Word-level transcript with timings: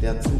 der 0.00 0.18
Zukunft. 0.20 0.39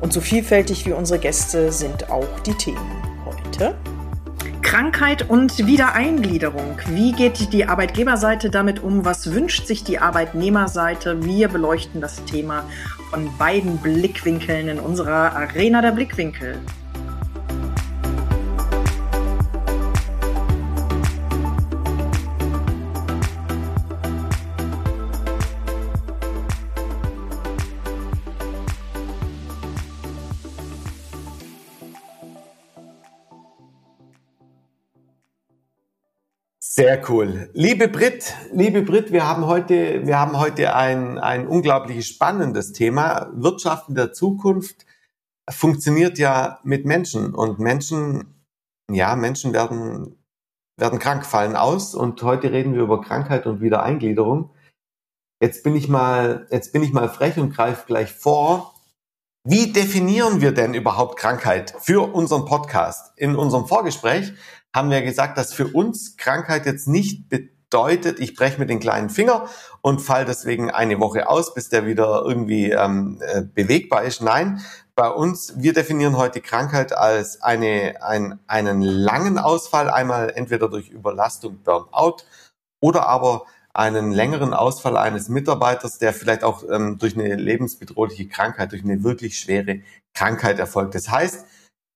Und 0.00 0.12
so 0.12 0.20
vielfältig 0.20 0.86
wie 0.86 0.92
unsere 0.92 1.18
Gäste 1.18 1.72
sind 1.72 2.10
auch 2.10 2.40
die 2.40 2.54
Themen 2.54 3.02
heute. 3.24 3.74
Krankheit 4.62 5.28
und 5.30 5.66
Wiedereingliederung. 5.66 6.78
Wie 6.90 7.12
geht 7.12 7.52
die 7.52 7.64
Arbeitgeberseite 7.64 8.50
damit 8.50 8.82
um? 8.82 9.04
Was 9.04 9.32
wünscht 9.32 9.66
sich 9.66 9.82
die 9.82 9.98
Arbeitnehmerseite? 9.98 11.24
Wir 11.24 11.48
beleuchten 11.48 12.00
das 12.00 12.22
Thema 12.24 12.64
von 13.10 13.30
beiden 13.38 13.78
Blickwinkeln 13.78 14.68
in 14.68 14.78
unserer 14.78 15.34
Arena 15.34 15.80
der 15.80 15.92
Blickwinkel. 15.92 16.58
Sehr 36.70 37.02
cool. 37.08 37.48
Liebe 37.54 37.88
Brit, 37.88 38.34
liebe 38.52 38.82
Brit, 38.82 39.10
wir 39.10 39.26
haben 39.26 39.46
heute, 39.46 40.06
wir 40.06 40.18
haben 40.18 40.38
heute 40.38 40.76
ein, 40.76 41.16
ein 41.16 41.48
unglaublich 41.48 42.06
spannendes 42.06 42.72
Thema. 42.72 43.30
Wirtschaften 43.32 43.94
der 43.94 44.12
Zukunft 44.12 44.84
funktioniert 45.48 46.18
ja 46.18 46.60
mit 46.64 46.84
Menschen 46.84 47.34
und 47.34 47.58
Menschen, 47.58 48.44
ja, 48.92 49.16
Menschen 49.16 49.54
werden, 49.54 50.22
werden 50.76 50.98
krank, 50.98 51.24
fallen 51.24 51.56
aus 51.56 51.94
und 51.94 52.22
heute 52.22 52.52
reden 52.52 52.74
wir 52.74 52.82
über 52.82 53.00
Krankheit 53.00 53.46
und 53.46 53.62
Wiedereingliederung. 53.62 54.50
Jetzt 55.42 55.64
bin 55.64 55.74
ich 55.74 55.88
mal, 55.88 56.46
jetzt 56.50 56.74
bin 56.74 56.82
ich 56.82 56.92
mal 56.92 57.08
frech 57.08 57.38
und 57.38 57.54
greife 57.54 57.86
gleich 57.86 58.12
vor. 58.12 58.74
Wie 59.42 59.72
definieren 59.72 60.42
wir 60.42 60.52
denn 60.52 60.74
überhaupt 60.74 61.18
Krankheit 61.18 61.74
für 61.80 62.12
unseren 62.14 62.44
Podcast? 62.44 63.16
In 63.16 63.36
unserem 63.36 63.66
Vorgespräch 63.66 64.34
haben 64.78 64.90
wir 64.90 65.02
gesagt, 65.02 65.36
dass 65.36 65.52
für 65.52 65.66
uns 65.66 66.16
Krankheit 66.16 66.64
jetzt 66.64 66.86
nicht 66.86 67.28
bedeutet, 67.28 68.20
ich 68.20 68.34
breche 68.36 68.58
mir 68.60 68.66
den 68.66 68.78
kleinen 68.78 69.10
Finger 69.10 69.48
und 69.82 70.00
fall 70.00 70.24
deswegen 70.24 70.70
eine 70.70 71.00
Woche 71.00 71.28
aus, 71.28 71.52
bis 71.52 71.68
der 71.68 71.84
wieder 71.84 72.22
irgendwie 72.24 72.70
ähm, 72.70 73.20
äh, 73.20 73.42
bewegbar 73.42 74.04
ist. 74.04 74.22
Nein, 74.22 74.60
bei 74.94 75.10
uns, 75.10 75.54
wir 75.56 75.72
definieren 75.72 76.16
heute 76.16 76.40
Krankheit 76.40 76.96
als 76.96 77.42
eine, 77.42 77.96
ein, 78.02 78.38
einen 78.46 78.80
langen 78.80 79.38
Ausfall, 79.38 79.90
einmal 79.90 80.30
entweder 80.30 80.68
durch 80.68 80.88
Überlastung, 80.90 81.58
Burnout 81.64 82.18
oder 82.80 83.06
aber 83.06 83.46
einen 83.74 84.12
längeren 84.12 84.54
Ausfall 84.54 84.96
eines 84.96 85.28
Mitarbeiters, 85.28 85.98
der 85.98 86.12
vielleicht 86.12 86.44
auch 86.44 86.64
ähm, 86.70 86.98
durch 86.98 87.14
eine 87.16 87.34
lebensbedrohliche 87.34 88.28
Krankheit, 88.28 88.72
durch 88.72 88.82
eine 88.82 89.02
wirklich 89.04 89.38
schwere 89.38 89.80
Krankheit 90.14 90.58
erfolgt. 90.58 90.94
Das 90.94 91.10
heißt, 91.10 91.46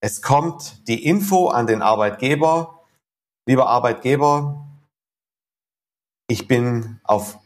es 0.03 0.21
kommt 0.21 0.89
die 0.89 1.07
Info 1.07 1.49
an 1.49 1.69
den 1.69 1.81
Arbeitgeber, 1.81 2.85
lieber 3.47 3.69
Arbeitgeber, 3.69 4.67
ich 6.29 6.49
bin 6.49 7.01
auf 7.05 7.39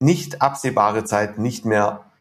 nicht 0.00 0.40
absehbare 0.40 1.04
Zeit 1.04 1.38
nicht 1.38 1.64
mehr, 1.64 2.12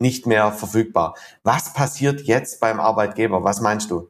nicht 0.00 0.26
mehr 0.26 0.52
verfügbar. 0.52 1.16
Was 1.42 1.72
passiert 1.72 2.22
jetzt 2.22 2.60
beim 2.60 2.78
Arbeitgeber? 2.78 3.42
Was 3.42 3.60
meinst 3.60 3.90
du? 3.90 4.08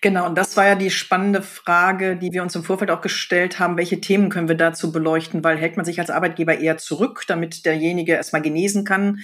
Genau, 0.00 0.26
und 0.26 0.36
das 0.36 0.56
war 0.56 0.64
ja 0.64 0.76
die 0.76 0.90
spannende 0.90 1.42
Frage, 1.42 2.16
die 2.16 2.32
wir 2.32 2.42
uns 2.42 2.54
im 2.54 2.62
Vorfeld 2.62 2.92
auch 2.92 3.00
gestellt 3.00 3.58
haben. 3.58 3.76
Welche 3.76 4.00
Themen 4.00 4.30
können 4.30 4.46
wir 4.46 4.54
dazu 4.54 4.92
beleuchten? 4.92 5.42
Weil 5.42 5.58
hält 5.58 5.76
man 5.76 5.84
sich 5.84 5.98
als 5.98 6.10
Arbeitgeber 6.10 6.56
eher 6.56 6.78
zurück, 6.78 7.24
damit 7.26 7.66
derjenige 7.66 8.12
erstmal 8.12 8.42
genesen 8.42 8.84
kann? 8.84 9.18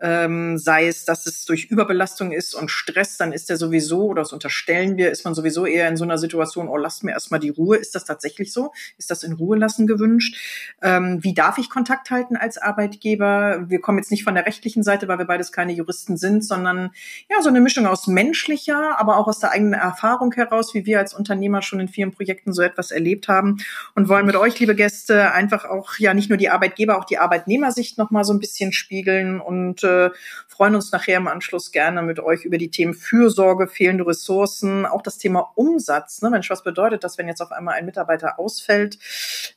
Ähm, 0.00 0.58
sei 0.58 0.86
es, 0.86 1.04
dass 1.04 1.26
es 1.26 1.44
durch 1.44 1.66
Überbelastung 1.66 2.32
ist 2.32 2.54
und 2.54 2.70
Stress, 2.70 3.16
dann 3.16 3.32
ist 3.32 3.50
er 3.50 3.56
sowieso, 3.56 4.06
oder 4.06 4.22
das 4.22 4.32
unterstellen 4.32 4.96
wir, 4.96 5.10
ist 5.10 5.24
man 5.24 5.34
sowieso 5.34 5.66
eher 5.66 5.88
in 5.88 5.96
so 5.96 6.04
einer 6.04 6.18
Situation, 6.18 6.68
oh, 6.68 6.76
lasst 6.76 7.04
mir 7.04 7.12
erstmal 7.12 7.40
die 7.40 7.50
Ruhe. 7.50 7.76
Ist 7.76 7.94
das 7.94 8.04
tatsächlich 8.04 8.52
so? 8.52 8.72
Ist 8.96 9.10
das 9.10 9.22
in 9.22 9.32
Ruhe 9.32 9.56
lassen 9.56 9.86
gewünscht? 9.86 10.36
Ähm, 10.82 11.18
wie 11.22 11.34
darf 11.34 11.58
ich 11.58 11.70
Kontakt 11.70 12.10
halten 12.10 12.36
als 12.36 12.58
Arbeitgeber? 12.58 13.64
Wir 13.68 13.80
kommen 13.80 13.98
jetzt 13.98 14.10
nicht 14.10 14.24
von 14.24 14.34
der 14.34 14.46
rechtlichen 14.46 14.82
Seite, 14.82 15.08
weil 15.08 15.18
wir 15.18 15.26
beides 15.26 15.52
keine 15.52 15.72
Juristen 15.72 16.16
sind, 16.16 16.44
sondern 16.44 16.90
ja, 17.28 17.42
so 17.42 17.48
eine 17.48 17.60
Mischung 17.60 17.86
aus 17.86 18.06
menschlicher, 18.06 18.98
aber 18.98 19.16
auch 19.16 19.26
aus 19.26 19.40
der 19.40 19.50
eigenen 19.50 19.74
Erfahrung 19.74 20.32
heraus, 20.32 20.74
wie 20.74 20.86
wir 20.86 20.98
als 20.98 21.14
Unternehmer 21.14 21.62
schon 21.62 21.80
in 21.80 21.88
vielen 21.88 22.12
Projekten 22.12 22.52
so 22.52 22.62
etwas 22.62 22.90
erlebt 22.90 23.28
haben 23.28 23.58
und 23.94 24.08
wollen 24.08 24.26
mit 24.26 24.36
euch, 24.36 24.58
liebe 24.60 24.74
Gäste, 24.74 25.32
einfach 25.32 25.64
auch 25.64 25.98
ja 25.98 26.14
nicht 26.14 26.28
nur 26.28 26.38
die 26.38 26.50
Arbeitgeber, 26.50 26.98
auch 26.98 27.04
die 27.04 27.18
Arbeitnehmersicht 27.18 27.98
nochmal 27.98 28.24
so 28.24 28.32
ein 28.32 28.38
bisschen 28.38 28.72
spiegeln 28.72 29.40
und 29.40 29.87
äh, 29.88 30.10
freuen 30.58 30.74
uns 30.74 30.90
nachher 30.90 31.18
im 31.18 31.28
Anschluss 31.28 31.70
gerne 31.70 32.02
mit 32.02 32.18
euch 32.18 32.44
über 32.44 32.58
die 32.58 32.70
Themen 32.70 32.92
Fürsorge, 32.92 33.68
fehlende 33.68 34.04
Ressourcen, 34.04 34.86
auch 34.86 35.02
das 35.02 35.16
Thema 35.16 35.52
Umsatz. 35.54 36.20
Ne? 36.20 36.30
Mensch, 36.30 36.50
was 36.50 36.64
bedeutet 36.64 37.04
das, 37.04 37.16
wenn 37.16 37.28
jetzt 37.28 37.40
auf 37.40 37.52
einmal 37.52 37.74
ein 37.74 37.86
Mitarbeiter 37.86 38.40
ausfällt? 38.40 38.98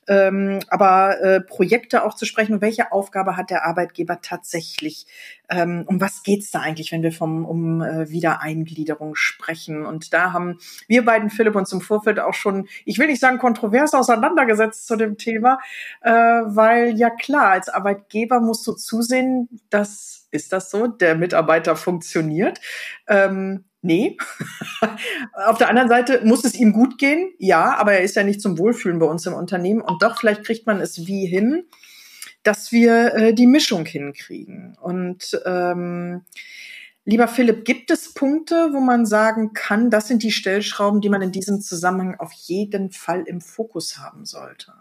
Ähm, 0.07 0.59
aber 0.67 1.19
äh, 1.19 1.41
Projekte 1.41 2.03
auch 2.03 2.13
zu 2.13 2.25
sprechen, 2.25 2.61
welche 2.61 2.91
Aufgabe 2.91 3.35
hat 3.35 3.49
der 3.49 3.65
Arbeitgeber 3.65 4.19
tatsächlich? 4.21 5.07
Ähm, 5.49 5.85
um 5.87 5.99
was 5.99 6.21
geht's 6.21 6.51
da 6.51 6.59
eigentlich, 6.59 6.91
wenn 6.91 7.01
wir 7.01 7.11
vom 7.11 7.45
um 7.45 7.81
äh, 7.81 8.09
Wiedereingliederung 8.09 9.15
sprechen? 9.15 9.85
Und 9.85 10.13
da 10.13 10.33
haben 10.33 10.59
wir 10.87 11.03
beiden, 11.03 11.31
Philipp, 11.31 11.55
uns 11.55 11.73
im 11.73 11.81
Vorfeld 11.81 12.19
auch 12.19 12.35
schon, 12.35 12.67
ich 12.85 12.99
will 12.99 13.07
nicht 13.07 13.19
sagen 13.19 13.39
kontrovers 13.39 13.95
auseinandergesetzt 13.95 14.85
zu 14.85 14.95
dem 14.95 15.17
Thema, 15.17 15.57
äh, 16.01 16.11
weil 16.11 16.95
ja 16.95 17.09
klar, 17.09 17.49
als 17.49 17.69
Arbeitgeber 17.69 18.39
musst 18.39 18.67
du 18.67 18.73
zusehen, 18.73 19.49
dass 19.71 20.20
ist 20.31 20.53
das 20.53 20.69
so? 20.69 20.87
Der 20.87 21.15
Mitarbeiter 21.15 21.75
funktioniert? 21.75 22.59
Ähm, 23.07 23.65
nee. 23.81 24.17
Auf 25.33 25.57
der 25.57 25.69
anderen 25.69 25.89
Seite 25.89 26.21
muss 26.23 26.43
es 26.43 26.55
ihm 26.55 26.73
gut 26.73 26.97
gehen, 26.97 27.33
ja, 27.37 27.75
aber 27.75 27.93
er 27.93 28.01
ist 28.01 28.15
ja 28.15 28.23
nicht 28.23 28.41
zum 28.41 28.57
Wohlfühlen 28.57 28.99
bei 28.99 29.05
uns 29.05 29.25
im 29.25 29.33
Unternehmen. 29.33 29.81
Und 29.81 30.01
doch, 30.01 30.19
vielleicht 30.19 30.43
kriegt 30.43 30.65
man 30.65 30.79
es 30.79 31.05
wie 31.05 31.25
hin, 31.25 31.65
dass 32.43 32.71
wir 32.71 33.13
äh, 33.13 33.33
die 33.33 33.47
Mischung 33.47 33.85
hinkriegen. 33.85 34.77
Und 34.81 35.39
ähm, 35.45 36.23
lieber 37.05 37.27
Philipp, 37.27 37.65
gibt 37.65 37.91
es 37.91 38.13
Punkte, 38.13 38.69
wo 38.73 38.79
man 38.79 39.05
sagen 39.05 39.53
kann, 39.53 39.89
das 39.89 40.07
sind 40.07 40.23
die 40.23 40.31
Stellschrauben, 40.31 41.01
die 41.01 41.09
man 41.09 41.21
in 41.21 41.31
diesem 41.31 41.61
Zusammenhang 41.61 42.19
auf 42.19 42.31
jeden 42.33 42.91
Fall 42.91 43.23
im 43.23 43.41
Fokus 43.41 43.97
haben 43.99 44.25
sollte? 44.25 44.73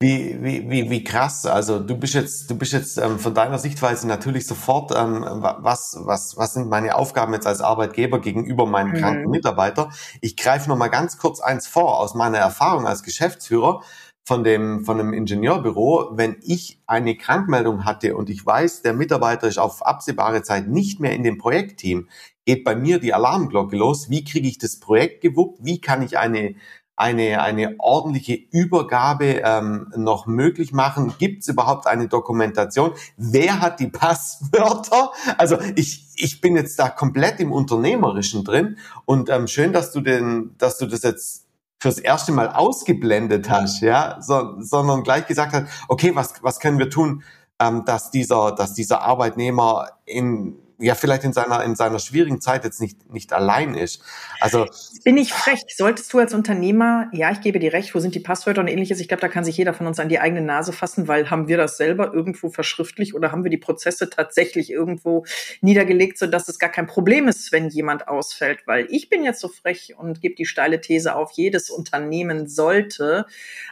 Wie, 0.00 0.38
wie, 0.40 0.70
wie, 0.70 0.90
wie 0.90 1.02
krass. 1.02 1.44
Also 1.44 1.80
du 1.80 1.96
bist 1.96 2.14
jetzt, 2.14 2.48
du 2.48 2.56
bist 2.56 2.72
jetzt 2.72 2.98
ähm, 2.98 3.18
von 3.18 3.34
deiner 3.34 3.58
Sichtweise 3.58 4.06
natürlich 4.06 4.46
sofort, 4.46 4.92
ähm, 4.96 5.24
was, 5.24 5.98
was, 5.98 6.36
was 6.36 6.54
sind 6.54 6.68
meine 6.68 6.94
Aufgaben 6.94 7.32
jetzt 7.32 7.48
als 7.48 7.60
Arbeitgeber 7.60 8.20
gegenüber 8.20 8.64
meinem 8.64 8.92
mhm. 8.92 9.00
kranken 9.00 9.30
Mitarbeiter? 9.30 9.90
Ich 10.20 10.36
greife 10.36 10.68
noch 10.68 10.76
mal 10.76 10.86
ganz 10.86 11.18
kurz 11.18 11.40
eins 11.40 11.66
vor 11.66 11.98
aus 11.98 12.14
meiner 12.14 12.38
Erfahrung 12.38 12.86
als 12.86 13.02
Geschäftsführer 13.02 13.82
von 14.24 14.44
dem, 14.44 14.84
von 14.84 15.00
einem 15.00 15.12
Ingenieurbüro. 15.12 16.10
Wenn 16.12 16.36
ich 16.42 16.80
eine 16.86 17.16
Krankmeldung 17.16 17.84
hatte 17.84 18.14
und 18.14 18.30
ich 18.30 18.46
weiß, 18.46 18.82
der 18.82 18.92
Mitarbeiter 18.92 19.48
ist 19.48 19.58
auf 19.58 19.84
absehbare 19.84 20.42
Zeit 20.42 20.68
nicht 20.68 21.00
mehr 21.00 21.12
in 21.12 21.24
dem 21.24 21.38
Projektteam, 21.38 22.08
geht 22.44 22.62
bei 22.62 22.76
mir 22.76 23.00
die 23.00 23.14
Alarmglocke 23.14 23.76
los. 23.76 24.10
Wie 24.10 24.24
kriege 24.24 24.46
ich 24.46 24.58
das 24.58 24.78
Projekt 24.78 25.22
gewuppt? 25.22 25.58
Wie 25.64 25.80
kann 25.80 26.02
ich 26.02 26.18
eine 26.18 26.54
eine, 26.98 27.40
eine 27.40 27.76
ordentliche 27.78 28.34
Übergabe 28.34 29.40
ähm, 29.44 29.92
noch 29.96 30.26
möglich 30.26 30.72
machen? 30.72 31.14
Gibt 31.18 31.42
es 31.42 31.48
überhaupt 31.48 31.86
eine 31.86 32.08
Dokumentation? 32.08 32.92
Wer 33.16 33.60
hat 33.60 33.80
die 33.80 33.86
Passwörter? 33.86 35.12
Also 35.36 35.58
ich, 35.76 36.08
ich 36.16 36.40
bin 36.40 36.56
jetzt 36.56 36.78
da 36.78 36.88
komplett 36.88 37.38
im 37.40 37.52
Unternehmerischen 37.52 38.44
drin 38.44 38.78
und 39.04 39.30
ähm, 39.30 39.46
schön, 39.46 39.72
dass 39.72 39.92
du 39.92 40.00
den, 40.00 40.56
dass 40.58 40.78
du 40.78 40.86
das 40.86 41.02
jetzt 41.02 41.46
fürs 41.80 41.98
erste 41.98 42.32
Mal 42.32 42.48
ausgeblendet 42.48 43.48
hast, 43.48 43.82
ja, 43.82 44.18
so, 44.20 44.60
sondern 44.60 45.04
gleich 45.04 45.26
gesagt 45.26 45.52
hast, 45.52 45.66
okay, 45.86 46.10
was, 46.14 46.34
was 46.42 46.58
können 46.58 46.80
wir 46.80 46.90
tun, 46.90 47.22
ähm, 47.60 47.84
dass 47.84 48.10
dieser, 48.10 48.52
dass 48.52 48.74
dieser 48.74 49.02
Arbeitnehmer 49.02 49.88
in 50.04 50.56
ja 50.78 50.94
vielleicht 50.94 51.24
in 51.24 51.32
seiner 51.32 51.64
in 51.64 51.74
seiner 51.74 51.98
schwierigen 51.98 52.40
Zeit 52.40 52.64
jetzt 52.64 52.80
nicht 52.80 53.12
nicht 53.12 53.32
allein 53.32 53.74
ist. 53.74 54.02
Also 54.40 54.66
bin 55.04 55.16
ich 55.16 55.32
frech. 55.32 55.60
Solltest 55.76 56.12
du 56.12 56.18
als 56.18 56.34
Unternehmer, 56.34 57.08
ja, 57.12 57.30
ich 57.32 57.40
gebe 57.40 57.58
dir 57.58 57.72
recht, 57.72 57.94
wo 57.94 57.98
sind 57.98 58.14
die 58.14 58.20
Passwörter 58.20 58.60
und 58.60 58.68
ähnliches. 58.68 59.00
Ich 59.00 59.08
glaube, 59.08 59.20
da 59.20 59.28
kann 59.28 59.44
sich 59.44 59.56
jeder 59.56 59.74
von 59.74 59.86
uns 59.86 59.98
an 59.98 60.08
die 60.08 60.20
eigene 60.20 60.40
Nase 60.40 60.72
fassen, 60.72 61.08
weil 61.08 61.30
haben 61.30 61.48
wir 61.48 61.56
das 61.56 61.76
selber 61.76 62.14
irgendwo 62.14 62.48
verschriftlich 62.48 63.14
oder 63.14 63.32
haben 63.32 63.42
wir 63.42 63.50
die 63.50 63.58
Prozesse 63.58 64.08
tatsächlich 64.08 64.70
irgendwo 64.70 65.24
niedergelegt, 65.60 66.18
so 66.18 66.26
dass 66.26 66.48
es 66.48 66.58
gar 66.58 66.70
kein 66.70 66.86
Problem 66.86 67.26
ist, 67.26 67.50
wenn 67.50 67.68
jemand 67.68 68.06
ausfällt. 68.06 68.60
Weil 68.66 68.86
ich 68.90 69.08
bin 69.08 69.24
jetzt 69.24 69.40
so 69.40 69.48
frech 69.48 69.94
und 69.98 70.20
gebe 70.20 70.36
die 70.36 70.46
steile 70.46 70.80
These 70.80 71.16
auf, 71.16 71.32
jedes 71.32 71.70
Unternehmen 71.70 72.48
sollte 72.48 73.26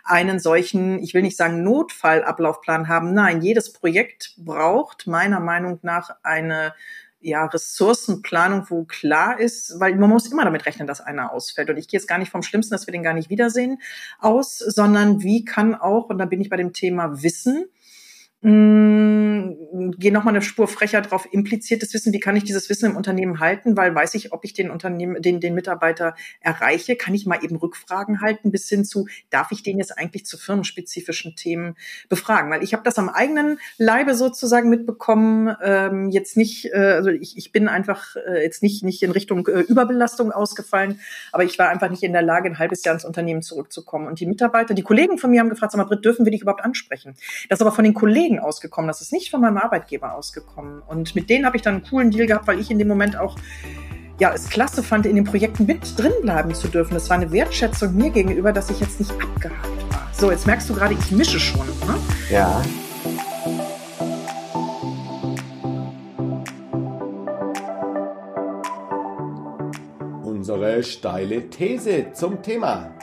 einen 0.04 0.40
solchen, 0.40 1.02
ich 1.02 1.14
will 1.14 1.22
nicht 1.22 1.36
sagen 1.36 1.62
Notfallablaufplan 1.62 2.88
haben. 2.88 3.14
Nein, 3.14 3.42
jedes 3.42 3.72
Projekt 3.72 4.34
braucht 4.38 5.06
meiner 5.06 5.40
Meinung 5.40 5.78
nach 5.82 6.10
eine 6.22 6.74
ja, 7.20 7.44
Ressourcenplanung, 7.46 8.66
wo 8.68 8.84
klar 8.84 9.40
ist, 9.40 9.80
weil 9.80 9.96
man 9.96 10.10
muss 10.10 10.30
immer 10.30 10.44
damit 10.44 10.66
rechnen, 10.66 10.86
dass 10.86 11.00
einer 11.00 11.32
ausfällt. 11.32 11.70
Und 11.70 11.76
ich 11.76 11.88
gehe 11.88 11.98
jetzt 11.98 12.06
gar 12.06 12.18
nicht 12.18 12.30
vom 12.30 12.42
Schlimmsten, 12.42 12.74
dass 12.74 12.86
wir 12.86 12.92
den 12.92 13.02
gar 13.02 13.14
nicht 13.14 13.30
wiedersehen, 13.30 13.78
aus, 14.18 14.58
sondern 14.58 15.22
wie 15.22 15.44
kann 15.44 15.74
auch, 15.74 16.08
und 16.08 16.18
da 16.18 16.26
bin 16.26 16.40
ich 16.40 16.50
bei 16.50 16.56
dem 16.56 16.72
Thema 16.72 17.22
Wissen, 17.22 17.66
mh, 18.42 19.35
mm, 19.46 19.90
gehe 19.98 20.12
nochmal 20.12 20.34
eine 20.34 20.42
Spur 20.42 20.68
frecher 20.68 21.02
drauf, 21.02 21.28
impliziertes 21.30 21.92
Wissen, 21.94 22.12
wie 22.12 22.20
kann 22.20 22.36
ich 22.36 22.44
dieses 22.44 22.68
Wissen 22.68 22.90
im 22.90 22.96
Unternehmen 22.96 23.40
halten, 23.40 23.76
weil 23.76 23.94
weiß 23.94 24.14
ich, 24.14 24.32
ob 24.32 24.44
ich 24.44 24.52
den 24.52 24.70
Unternehmen, 24.70 25.20
den, 25.22 25.40
den 25.40 25.54
Mitarbeiter 25.54 26.14
erreiche, 26.40 26.96
kann 26.96 27.14
ich 27.14 27.26
mal 27.26 27.42
eben 27.42 27.56
Rückfragen 27.56 28.20
halten, 28.20 28.50
bis 28.50 28.68
hin 28.68 28.84
zu, 28.84 29.06
darf 29.30 29.52
ich 29.52 29.62
den 29.62 29.78
jetzt 29.78 29.96
eigentlich 29.96 30.26
zu 30.26 30.38
firmenspezifischen 30.38 31.36
Themen 31.36 31.76
befragen? 32.08 32.50
Weil 32.50 32.62
ich 32.62 32.72
habe 32.72 32.82
das 32.82 32.98
am 32.98 33.08
eigenen 33.08 33.58
Leibe 33.78 34.14
sozusagen 34.14 34.68
mitbekommen, 34.68 35.54
ähm, 35.62 36.10
jetzt 36.10 36.36
nicht, 36.36 36.66
äh, 36.72 36.78
also 36.78 37.10
ich, 37.10 37.36
ich 37.36 37.52
bin 37.52 37.68
einfach 37.68 38.16
äh, 38.16 38.42
jetzt 38.42 38.62
nicht, 38.62 38.84
nicht 38.84 39.02
in 39.02 39.10
Richtung 39.10 39.46
äh, 39.46 39.60
Überbelastung 39.60 40.32
ausgefallen, 40.32 41.00
aber 41.32 41.44
ich 41.44 41.58
war 41.58 41.68
einfach 41.68 41.90
nicht 41.90 42.02
in 42.02 42.12
der 42.12 42.22
Lage, 42.22 42.48
ein 42.48 42.58
halbes 42.58 42.84
Jahr 42.84 42.94
ins 42.94 43.04
Unternehmen 43.04 43.42
zurückzukommen. 43.42 44.06
Und 44.06 44.20
die 44.20 44.26
Mitarbeiter, 44.26 44.74
die 44.74 44.82
Kollegen 44.82 45.18
von 45.18 45.30
mir 45.30 45.40
haben 45.40 45.50
gefragt, 45.50 45.72
sag 45.72 45.78
mal, 45.78 45.84
Britt, 45.84 46.04
dürfen 46.04 46.24
wir 46.24 46.32
dich 46.32 46.42
überhaupt 46.42 46.64
ansprechen? 46.64 47.14
Das 47.48 47.60
aber 47.60 47.72
von 47.72 47.84
den 47.84 47.94
Kollegen 47.94 48.38
ausgekommen, 48.38 48.88
das 48.88 49.00
ist 49.00 49.12
nicht 49.12 49.30
von 49.36 49.42
meinem 49.42 49.58
Arbeitgeber 49.58 50.14
ausgekommen. 50.14 50.82
Und 50.86 51.14
mit 51.14 51.28
denen 51.28 51.44
habe 51.44 51.56
ich 51.56 51.62
dann 51.62 51.74
einen 51.74 51.84
coolen 51.84 52.10
Deal 52.10 52.26
gehabt, 52.26 52.46
weil 52.46 52.58
ich 52.58 52.70
in 52.70 52.78
dem 52.78 52.88
Moment 52.88 53.18
auch 53.18 53.36
ja, 54.18 54.32
es 54.32 54.48
klasse 54.48 54.82
fand, 54.82 55.04
in 55.04 55.14
den 55.14 55.24
Projekten 55.24 55.66
mit 55.66 55.98
drin 55.98 56.12
bleiben 56.22 56.54
zu 56.54 56.68
dürfen. 56.68 56.94
Das 56.94 57.10
war 57.10 57.18
eine 57.18 57.30
Wertschätzung 57.32 57.94
mir 57.94 58.08
gegenüber, 58.08 58.50
dass 58.50 58.70
ich 58.70 58.80
jetzt 58.80 58.98
nicht 58.98 59.12
abgehakt 59.12 59.92
war. 59.92 60.08
So, 60.12 60.30
jetzt 60.30 60.46
merkst 60.46 60.70
du 60.70 60.74
gerade, 60.74 60.94
ich 60.94 61.10
mische 61.10 61.38
schon. 61.38 61.66
Ne? 61.66 61.98
Ja. 62.30 62.62
Unsere 70.22 70.82
steile 70.82 71.50
These 71.50 72.12
zum 72.14 72.42
Thema. 72.42 72.95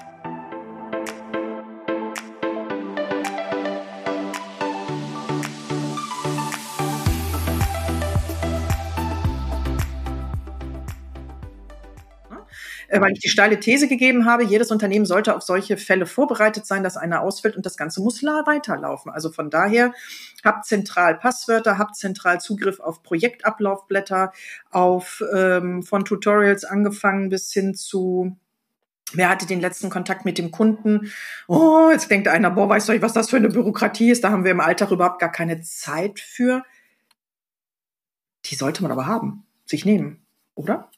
Weil 13.01 13.13
ich 13.13 13.19
die 13.19 13.30
steile 13.30 13.60
These 13.60 13.88
gegeben 13.88 14.25
habe, 14.25 14.44
jedes 14.44 14.72
Unternehmen 14.72 15.06
sollte 15.06 15.36
auf 15.36 15.44
solche 15.44 15.78
Fälle 15.78 16.06
vorbereitet 16.06 16.66
sein, 16.66 16.84
dass 16.84 16.98
einer 16.98 17.22
ausfällt 17.22 17.56
und 17.56 17.66
das 17.66 17.78
Ganze 17.78 18.01
muss 18.01 18.24
weiterlaufen. 18.24 19.12
Also 19.12 19.31
von 19.31 19.50
daher 19.50 19.94
habt 20.44 20.66
zentral 20.66 21.16
Passwörter, 21.16 21.78
habt 21.78 21.95
zentral 21.95 22.40
Zugriff 22.40 22.80
auf 22.80 23.04
Projektablaufblätter, 23.04 24.31
auf 24.72 25.24
ähm, 25.34 25.84
von 25.84 26.06
Tutorials 26.06 26.63
angefangen 26.63 27.30
bis 27.30 27.51
hin 27.51 27.75
zu 27.75 28.38
Wer 29.16 29.30
hatte 29.30 29.45
den 29.45 29.62
letzten 29.62 29.90
Kontakt 29.90 30.25
mit 30.25 30.40
dem 30.40 30.50
Kunden? 30.50 31.12
Oh, 31.48 31.90
jetzt 31.92 32.10
denkt 32.10 32.28
einer, 32.28 32.50
boah, 32.50 32.69
weißt 32.69 32.90
du, 32.90 33.01
was 33.01 33.13
das 33.13 33.30
für 33.30 33.38
eine 33.38 33.50
Bürokratie 33.50 34.10
ist? 34.10 34.24
Da 34.24 34.31
haben 34.31 34.44
wir 34.44 34.51
im 34.51 34.60
Alltag 34.60 34.90
überhaupt 34.90 35.19
gar 35.19 35.31
keine 35.31 35.62
Zeit 35.62 36.19
für. 36.19 36.63
Die 38.45 38.56
sollte 38.56 38.81
man 38.81 38.92
aber 38.92 39.06
haben, 39.06 39.45
sich 39.66 39.86
nehmen, 39.86 40.25
oder? 40.56 40.90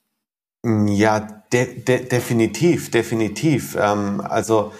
Ja, 0.63 1.43
de 1.55 1.83
de 1.83 2.05
definitiv, 2.05 2.91
definitiv. 2.91 3.77
Ähm, 3.79 4.21
also 4.21 4.71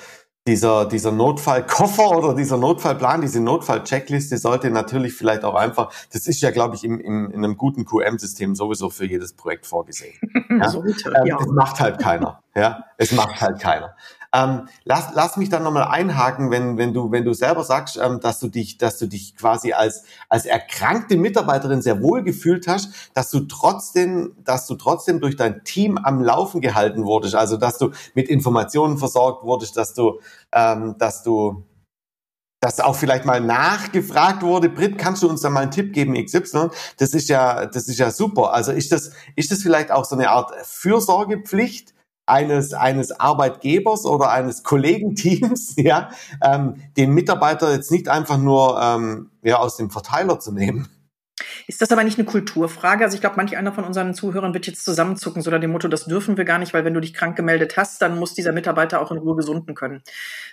dieser, 0.48 0.86
dieser 0.86 1.12
Notfallkoffer 1.12 2.12
oder 2.18 2.36
dieser 2.36 2.58
Notfallplan, 2.58 3.22
diese 3.22 3.40
Notfallcheckliste 3.40 4.38
sollte 4.38 4.70
natürlich 4.70 5.14
vielleicht 5.14 5.44
auch 5.44 5.56
einfach, 5.56 5.92
das 6.12 6.28
ist 6.28 6.42
ja, 6.42 6.52
glaube 6.52 6.76
ich, 6.76 6.84
im, 6.84 7.00
im, 7.00 7.32
in 7.32 7.44
einem 7.44 7.58
guten 7.58 7.86
QM-System 7.86 8.56
sowieso 8.56 8.90
für 8.90 9.06
jedes 9.06 9.34
Projekt 9.34 9.66
vorgesehen. 9.66 10.16
Ja? 10.48 10.70
Sollte, 10.70 11.10
ähm, 11.10 11.26
ja. 11.26 11.38
Es 11.40 11.48
macht 11.48 11.80
halt 11.80 12.00
keiner. 12.00 12.42
Ja, 12.56 12.86
es 12.98 13.12
macht 13.12 13.42
halt 13.42 13.60
keiner. 13.60 13.96
Ähm, 14.36 14.68
lass, 14.84 15.10
lass 15.14 15.38
mich 15.38 15.48
dann 15.48 15.64
nochmal 15.64 15.88
einhaken, 15.88 16.52
wenn, 16.52 16.78
wenn 16.78 16.94
du, 16.94 17.10
wenn 17.10 17.24
du 17.24 17.34
selber 17.34 17.64
sagst, 17.64 17.98
ähm, 17.98 18.20
dass 18.20 18.40
du 18.40 18.50
dich, 18.50 18.78
dass 18.78 18.98
du 18.98 19.08
dich 19.08 19.38
quasi 19.38 19.72
als, 19.72 20.04
als 20.28 20.46
erkrankte 20.46 21.16
Mitarbeiterin 21.16 21.82
sehr 21.82 22.02
wohl 22.02 22.22
gefühlt 22.22 22.68
hast, 22.68 22.90
dass 23.14 23.32
du 23.32 23.42
trotzdem, 23.42 24.36
dass 24.44 24.68
du 24.68 24.76
trotzdem 24.76 25.22
durch 25.22 25.38
dein 25.38 25.64
Team 25.64 25.98
am 25.98 26.22
Laufen 26.22 26.60
gehalten 26.60 27.06
wurdest. 27.06 27.36
Also, 27.36 27.56
dass 27.56 27.78
du 27.78 27.92
mit 28.14 28.28
Informationen 28.28 28.98
versorgt 28.98 29.46
wurdest, 29.46 29.78
dass 29.78 29.94
du, 29.94 30.20
ähm, 30.52 30.96
dass 30.98 31.24
du, 31.24 31.64
dass 32.60 32.82
auch 32.82 32.96
vielleicht 32.96 33.26
mal 33.26 33.40
nachgefragt 33.40 34.44
wurde, 34.44 34.68
Brit, 34.68 34.98
kannst 34.98 35.24
du 35.24 35.30
uns 35.30 35.42
da 35.42 35.50
mal 35.50 35.62
einen 35.62 35.72
Tipp 35.72 35.94
geben, 35.94 36.14
XY? 36.14 36.72
Das 36.98 37.14
ist 37.14 37.30
ja, 37.30 37.68
das 37.68 37.88
ist 37.88 38.00
ja 38.00 38.12
super. 38.12 38.54
Also 38.54 38.74
ist 38.74 38.92
das, 38.92 39.12
ist 39.38 39.52
das 39.52 39.62
vielleicht 39.62 39.92
auch 39.92 40.04
so 40.04 40.16
eine 40.16 40.30
Art 40.30 40.52
Fürsorgepflicht, 40.66 41.95
eines, 42.26 42.74
eines 42.74 43.12
Arbeitgebers 43.20 44.06
oder 44.06 44.32
eines 44.32 44.64
Kollegenteams, 44.64 45.76
ja, 45.78 46.10
ähm, 46.42 46.76
den 46.98 47.12
Mitarbeiter 47.12 47.72
jetzt 47.72 47.92
nicht 47.92 48.08
einfach 48.08 48.38
nur 48.38 48.80
ähm, 48.82 49.30
ja, 49.44 49.58
aus 49.58 49.78
dem 49.78 49.90
Verteiler 49.90 50.40
zu 50.40 50.52
nehmen. 50.52 50.88
Ist 51.68 51.82
das 51.82 51.92
aber 51.92 52.04
nicht 52.04 52.18
eine 52.18 52.26
Kulturfrage? 52.26 53.04
Also 53.04 53.16
ich 53.16 53.22
glaube, 53.22 53.38
manch 53.38 53.58
einer 53.58 53.74
von 53.74 53.84
unseren 53.84 54.14
Zuhörern 54.14 54.54
wird 54.54 54.68
jetzt 54.68 54.86
zusammenzucken, 54.86 55.42
so 55.42 55.52
nach 55.52 55.60
dem 55.60 55.72
Motto, 55.72 55.88
das 55.88 56.06
dürfen 56.06 56.38
wir 56.38 56.46
gar 56.46 56.60
nicht, 56.60 56.74
weil 56.74 56.86
wenn 56.86 56.94
du 56.94 57.02
dich 57.02 57.14
krank 57.14 57.36
gemeldet 57.36 57.78
hast, 57.78 58.02
dann 58.02 58.18
muss 58.18 58.34
dieser 58.34 58.52
Mitarbeiter 58.52 59.02
auch 59.02 59.12
in 59.12 59.18
Ruhe 59.18 59.36
gesunden 59.36 59.76
können. 59.76 60.02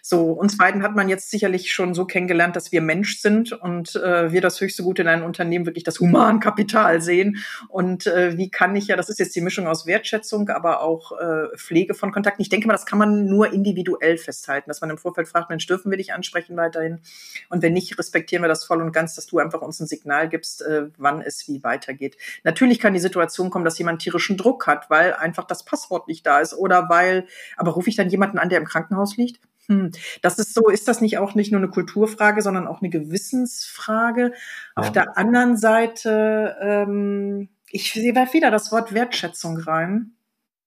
So, 0.02 0.32
uns 0.32 0.56
beiden 0.56 0.82
hat 0.82 0.94
man 0.94 1.08
jetzt 1.08 1.30
sicherlich 1.30 1.72
schon 1.72 1.94
so 1.94 2.04
kennengelernt, 2.04 2.56
dass 2.56 2.72
wir 2.72 2.80
Mensch 2.80 3.18
sind 3.18 3.52
und 3.52 3.96
äh, 3.96 4.32
wir 4.32 4.40
das 4.40 4.60
höchste 4.60 4.82
Gut 4.82 4.98
in 4.98 5.08
einem 5.08 5.24
Unternehmen 5.24 5.66
wirklich 5.66 5.84
das 5.84 6.00
Humankapital 6.00 7.00
sehen. 7.00 7.38
Und 7.68 8.06
äh, 8.06 8.36
wie 8.36 8.50
kann 8.50 8.74
ich 8.76 8.88
ja, 8.88 8.96
das 8.96 9.08
ist 9.08 9.18
jetzt 9.18 9.34
die 9.36 9.40
Mischung 9.40 9.66
aus 9.66 9.86
Wertschätzung, 9.86 10.48
aber 10.48 10.82
auch 10.82 11.12
äh, 11.18 11.56
Pflege 11.56 11.94
von 11.94 12.12
Kontakten. 12.12 12.42
Ich 12.42 12.48
denke 12.48 12.66
mal, 12.66 12.72
das 12.72 12.86
kann 12.86 12.98
man 12.98 13.26
nur 13.26 13.52
individuell 13.52 14.18
festhalten, 14.18 14.70
dass 14.70 14.80
man 14.80 14.90
im 14.90 14.98
Vorfeld 14.98 15.28
fragt, 15.28 15.50
Mensch, 15.50 15.66
dürfen 15.66 15.90
wir 15.90 15.98
dich 15.98 16.12
ansprechen 16.12 16.56
weiterhin? 16.56 17.00
Und 17.48 17.62
wenn 17.62 17.72
nicht, 17.72 17.98
respektieren 17.98 18.42
wir 18.42 18.48
das 18.48 18.64
voll 18.64 18.80
und 18.80 18.92
ganz, 18.92 19.14
dass 19.14 19.26
du 19.26 19.38
einfach 19.38 19.60
uns 19.62 19.80
ein 19.80 19.86
Signal 19.86 20.28
gibst, 20.28 20.62
äh, 20.62 20.86
wann 20.98 21.22
es 21.22 21.46
wie 21.48 21.62
weitergeht. 21.62 22.16
Natürlich 22.44 22.78
kann 22.80 22.94
die 22.94 23.00
Situation 23.00 23.50
kommen, 23.50 23.64
dass 23.64 23.78
jemand 23.78 24.02
tierischen 24.02 24.36
Druck 24.36 24.66
hat, 24.66 24.90
weil 24.90 25.14
einfach 25.14 25.44
das 25.44 25.64
Passwort 25.64 26.08
nicht 26.08 26.26
da 26.26 26.40
ist 26.40 26.54
oder 26.54 26.88
weil, 26.88 27.26
aber 27.56 27.72
rufe 27.72 27.90
ich 27.90 27.96
dann 27.96 28.10
jemanden 28.10 28.38
an, 28.38 28.48
der 28.48 28.58
im 28.58 28.66
Krankenhaus 28.66 29.16
liegt? 29.16 29.40
Hm, 29.68 29.92
das 30.22 30.38
ist 30.38 30.54
so, 30.54 30.68
ist 30.68 30.88
das 30.88 31.00
nicht 31.00 31.18
auch 31.18 31.34
nicht 31.34 31.52
nur 31.52 31.60
eine 31.60 31.70
Kulturfrage, 31.70 32.42
sondern 32.42 32.66
auch 32.66 32.80
eine 32.80 32.90
Gewissensfrage? 32.90 34.32
Ja. 34.32 34.32
Auf 34.74 34.92
der 34.92 35.16
anderen 35.16 35.56
Seite, 35.56 36.56
ähm, 36.60 37.48
ich 37.70 37.92
sehe 37.92 38.14
wieder 38.14 38.50
das 38.50 38.72
Wort 38.72 38.92
Wertschätzung 38.92 39.58
rein. 39.58 40.12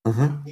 Mhm. 0.06 0.46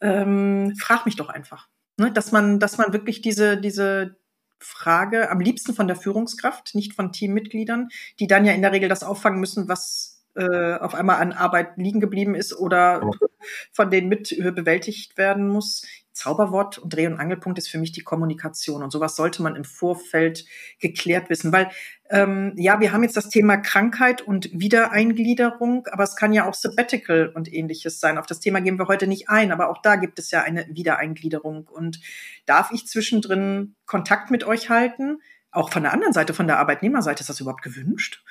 Ähm, 0.00 0.74
frag 0.78 1.06
mich 1.06 1.16
doch 1.16 1.28
einfach. 1.28 1.68
Ne? 1.96 2.10
Dass 2.10 2.32
man, 2.32 2.58
dass 2.58 2.76
man 2.76 2.92
wirklich 2.92 3.22
diese, 3.22 3.56
diese, 3.56 4.16
Frage, 4.58 5.30
am 5.30 5.40
liebsten 5.40 5.74
von 5.74 5.86
der 5.86 5.96
Führungskraft, 5.96 6.74
nicht 6.74 6.94
von 6.94 7.12
Teammitgliedern, 7.12 7.88
die 8.18 8.26
dann 8.26 8.44
ja 8.44 8.52
in 8.52 8.62
der 8.62 8.72
Regel 8.72 8.88
das 8.88 9.02
auffangen 9.02 9.40
müssen, 9.40 9.68
was 9.68 10.24
äh, 10.34 10.74
auf 10.74 10.94
einmal 10.94 11.20
an 11.20 11.32
Arbeit 11.32 11.76
liegen 11.76 12.00
geblieben 12.00 12.34
ist 12.34 12.54
oder 12.54 13.10
von 13.72 13.90
denen 13.90 14.08
mit 14.08 14.28
bewältigt 14.38 15.16
werden 15.16 15.48
muss. 15.48 15.84
Zauberwort 16.16 16.78
und 16.78 16.94
Dreh- 16.94 17.06
und 17.06 17.20
Angelpunkt 17.20 17.58
ist 17.58 17.68
für 17.68 17.78
mich 17.78 17.92
die 17.92 18.00
Kommunikation. 18.00 18.82
Und 18.82 18.90
sowas 18.90 19.16
sollte 19.16 19.42
man 19.42 19.54
im 19.54 19.64
Vorfeld 19.64 20.46
geklärt 20.80 21.28
wissen. 21.28 21.52
Weil, 21.52 21.70
ähm, 22.08 22.54
ja, 22.56 22.80
wir 22.80 22.92
haben 22.92 23.02
jetzt 23.02 23.18
das 23.18 23.28
Thema 23.28 23.58
Krankheit 23.58 24.22
und 24.22 24.48
Wiedereingliederung, 24.52 25.86
aber 25.92 26.04
es 26.04 26.16
kann 26.16 26.32
ja 26.32 26.48
auch 26.48 26.54
Sabbatical 26.54 27.30
und 27.34 27.52
ähnliches 27.52 28.00
sein. 28.00 28.16
Auf 28.16 28.24
das 28.24 28.40
Thema 28.40 28.62
gehen 28.62 28.78
wir 28.78 28.88
heute 28.88 29.06
nicht 29.06 29.28
ein, 29.28 29.52
aber 29.52 29.68
auch 29.68 29.82
da 29.82 29.96
gibt 29.96 30.18
es 30.18 30.30
ja 30.30 30.42
eine 30.42 30.66
Wiedereingliederung. 30.70 31.66
Und 31.66 32.00
darf 32.46 32.70
ich 32.72 32.86
zwischendrin 32.86 33.74
Kontakt 33.84 34.30
mit 34.30 34.42
euch 34.44 34.70
halten? 34.70 35.18
Auch 35.50 35.70
von 35.70 35.82
der 35.82 35.92
anderen 35.92 36.14
Seite, 36.14 36.32
von 36.32 36.46
der 36.46 36.58
Arbeitnehmerseite, 36.58 37.20
ist 37.20 37.28
das 37.28 37.40
überhaupt 37.40 37.62
gewünscht? 37.62 38.24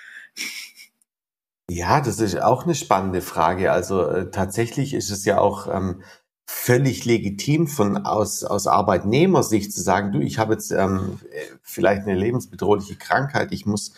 Ja, 1.69 2.01
das 2.01 2.19
ist 2.19 2.41
auch 2.41 2.63
eine 2.63 2.75
spannende 2.75 3.21
Frage. 3.21 3.71
Also 3.71 4.07
äh, 4.07 4.31
tatsächlich 4.31 4.93
ist 4.95 5.11
es 5.11 5.25
ja 5.25 5.39
auch 5.39 5.67
ähm, 5.67 6.01
völlig 6.45 7.05
legitim 7.05 7.67
von 7.67 7.97
aus, 7.97 8.43
aus 8.43 8.67
Arbeitnehmersicht 8.67 9.71
zu 9.73 9.81
sagen, 9.81 10.11
du, 10.11 10.19
ich 10.19 10.37
habe 10.37 10.53
jetzt 10.53 10.71
ähm, 10.71 11.19
vielleicht 11.63 12.03
eine 12.03 12.15
lebensbedrohliche 12.15 12.95
Krankheit, 12.95 13.51
ich 13.51 13.65
muss 13.65 13.93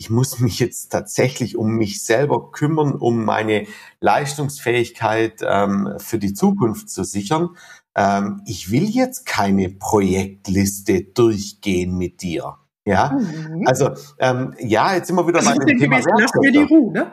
ich 0.00 0.08
muss 0.08 0.40
mich 0.40 0.58
jetzt 0.58 0.90
tatsächlich 0.90 1.58
um 1.58 1.72
mich 1.72 2.02
selber 2.02 2.50
kümmern, 2.52 2.94
um 2.94 3.22
meine 3.22 3.66
Leistungsfähigkeit 4.00 5.42
ähm, 5.46 5.94
für 5.98 6.18
die 6.18 6.32
Zukunft 6.32 6.88
zu 6.88 7.04
sichern. 7.04 7.50
Ähm, 7.94 8.40
ich 8.46 8.70
will 8.70 8.84
jetzt 8.84 9.26
keine 9.26 9.68
Projektliste 9.68 11.02
durchgehen 11.02 11.98
mit 11.98 12.22
dir. 12.22 12.56
Ja, 12.86 13.10
mhm. 13.12 13.66
also 13.66 13.90
ähm, 14.18 14.54
ja, 14.58 14.94
jetzt 14.94 15.12
wir 15.12 15.28
wieder 15.28 15.42
bei 15.42 15.52
dem 15.52 15.78
Thema. 15.78 16.00
Lass 16.18 16.34
mir 16.34 16.50
die 16.50 16.62
Ruhe, 16.62 16.92
ne? 16.92 17.12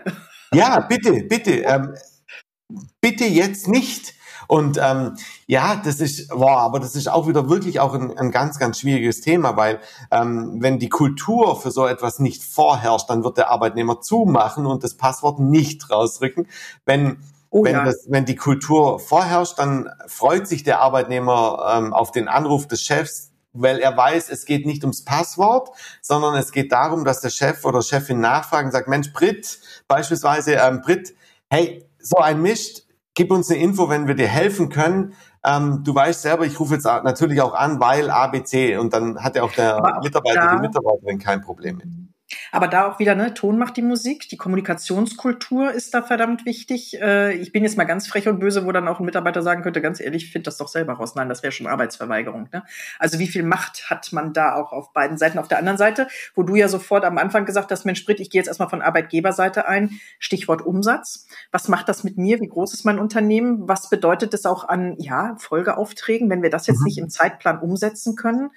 Ja, 0.53 0.79
bitte, 0.79 1.23
bitte, 1.23 1.51
ähm, 1.63 1.93
bitte 3.01 3.25
jetzt 3.25 3.67
nicht. 3.67 4.13
Und 4.47 4.79
ähm, 4.81 5.17
ja, 5.45 5.75
das 5.83 5.99
ist, 5.99 6.29
wow, 6.31 6.57
aber 6.59 6.79
das 6.79 6.95
ist 6.95 7.07
auch 7.07 7.27
wieder 7.27 7.49
wirklich 7.49 7.79
auch 7.79 7.93
ein, 7.93 8.17
ein 8.17 8.31
ganz, 8.31 8.59
ganz 8.59 8.79
schwieriges 8.79 9.21
Thema, 9.21 9.57
weil 9.57 9.79
ähm, 10.11 10.57
wenn 10.59 10.79
die 10.79 10.89
Kultur 10.89 11.59
für 11.59 11.71
so 11.71 11.85
etwas 11.85 12.19
nicht 12.19 12.43
vorherrscht, 12.43 13.09
dann 13.09 13.23
wird 13.23 13.37
der 13.37 13.49
Arbeitnehmer 13.49 14.01
zumachen 14.01 14.65
und 14.65 14.83
das 14.83 14.95
Passwort 14.95 15.39
nicht 15.39 15.89
rausrücken. 15.89 16.47
Wenn 16.85 17.17
Oh, 17.49 17.63
wenn, 17.63 17.75
ja. 17.75 17.85
das, 17.85 18.07
wenn 18.09 18.25
die 18.25 18.35
Kultur 18.35 18.99
vorherrscht, 18.99 19.57
dann 19.57 19.89
freut 20.07 20.47
sich 20.47 20.63
der 20.63 20.81
Arbeitnehmer 20.81 21.75
ähm, 21.77 21.93
auf 21.93 22.11
den 22.11 22.27
Anruf 22.27 22.67
des 22.67 22.81
Chefs, 22.81 23.31
weil 23.53 23.79
er 23.79 23.95
weiß, 23.95 24.29
es 24.29 24.45
geht 24.45 24.65
nicht 24.65 24.83
ums 24.83 25.05
Passwort, 25.05 25.69
sondern 26.01 26.35
es 26.35 26.51
geht 26.51 26.71
darum, 26.71 27.05
dass 27.05 27.21
der 27.21 27.29
Chef 27.29 27.63
oder 27.63 27.81
Chefin 27.81 28.19
nachfragen 28.19 28.71
sagt, 28.71 28.89
Mensch, 28.89 29.13
Brit, 29.13 29.59
beispielsweise, 29.87 30.55
ähm, 30.55 30.81
Brit, 30.81 31.15
hey, 31.49 31.85
so 31.99 32.17
ein 32.17 32.41
Mist, 32.41 32.86
gib 33.17 33.31
uns 33.31 33.49
eine 33.49 33.59
Info, 33.59 33.89
wenn 33.89 34.07
wir 34.07 34.13
dir 34.13 34.27
helfen 34.27 34.69
können. 34.69 35.15
Ähm, 35.43 35.81
du 35.83 35.93
weißt 35.93 36.21
selber, 36.21 36.45
ich 36.45 36.59
rufe 36.59 36.75
jetzt 36.75 36.85
natürlich 36.85 37.41
auch 37.41 37.55
an, 37.55 37.79
weil 37.79 38.11
ABC 38.11 38.77
und 38.77 38.93
dann 38.93 39.23
hat 39.23 39.35
ja 39.35 39.41
auch 39.41 39.51
der 39.51 39.99
Mitarbeiter, 40.03 40.55
die 40.55 40.61
Mitarbeiterin 40.61 41.17
kein 41.17 41.41
Problem 41.41 41.77
mit. 41.77 41.87
Aber 42.51 42.67
da 42.67 42.87
auch 42.87 42.99
wieder, 42.99 43.15
ne, 43.15 43.33
Ton 43.33 43.57
macht 43.57 43.77
die 43.77 43.81
Musik, 43.81 44.27
die 44.29 44.37
Kommunikationskultur 44.37 45.71
ist 45.71 45.93
da 45.93 46.01
verdammt 46.01 46.45
wichtig. 46.45 46.99
Äh, 46.99 47.33
ich 47.33 47.51
bin 47.51 47.63
jetzt 47.63 47.77
mal 47.77 47.85
ganz 47.85 48.07
frech 48.07 48.27
und 48.27 48.39
böse, 48.39 48.65
wo 48.65 48.71
dann 48.71 48.87
auch 48.87 48.99
ein 48.99 49.05
Mitarbeiter 49.05 49.41
sagen 49.41 49.63
könnte, 49.63 49.81
ganz 49.81 50.01
ehrlich, 50.01 50.31
find 50.31 50.45
das 50.45 50.57
doch 50.57 50.67
selber 50.67 50.93
raus. 50.93 51.15
Nein, 51.15 51.29
das 51.29 51.41
wäre 51.41 51.51
schon 51.51 51.67
Arbeitsverweigerung. 51.67 52.49
Ne? 52.51 52.63
Also 52.99 53.19
wie 53.19 53.27
viel 53.27 53.43
Macht 53.43 53.89
hat 53.89 54.11
man 54.11 54.33
da 54.33 54.55
auch 54.55 54.73
auf 54.73 54.91
beiden 54.91 55.17
Seiten? 55.17 55.39
Auf 55.39 55.47
der 55.47 55.59
anderen 55.59 55.77
Seite, 55.77 56.07
wo 56.35 56.43
du 56.43 56.55
ja 56.55 56.67
sofort 56.67 57.05
am 57.05 57.17
Anfang 57.17 57.45
gesagt 57.45 57.71
hast, 57.71 57.85
Mensch, 57.85 57.99
Sprit, 57.99 58.19
ich 58.19 58.29
gehe 58.29 58.39
jetzt 58.39 58.47
erstmal 58.47 58.69
von 58.69 58.81
Arbeitgeberseite 58.81 59.67
ein, 59.67 59.99
Stichwort 60.19 60.65
Umsatz. 60.65 61.27
Was 61.51 61.69
macht 61.69 61.87
das 61.87 62.03
mit 62.03 62.17
mir? 62.17 62.41
Wie 62.41 62.47
groß 62.47 62.73
ist 62.73 62.83
mein 62.83 62.99
Unternehmen? 62.99 63.67
Was 63.67 63.89
bedeutet 63.89 64.33
das 64.33 64.45
auch 64.45 64.67
an 64.67 64.95
ja, 64.97 65.35
Folgeaufträgen, 65.39 66.29
wenn 66.29 66.43
wir 66.43 66.49
das 66.49 66.67
jetzt 66.67 66.79
mhm. 66.79 66.85
nicht 66.85 66.97
im 66.97 67.09
Zeitplan 67.09 67.59
umsetzen 67.59 68.15
können? 68.15 68.51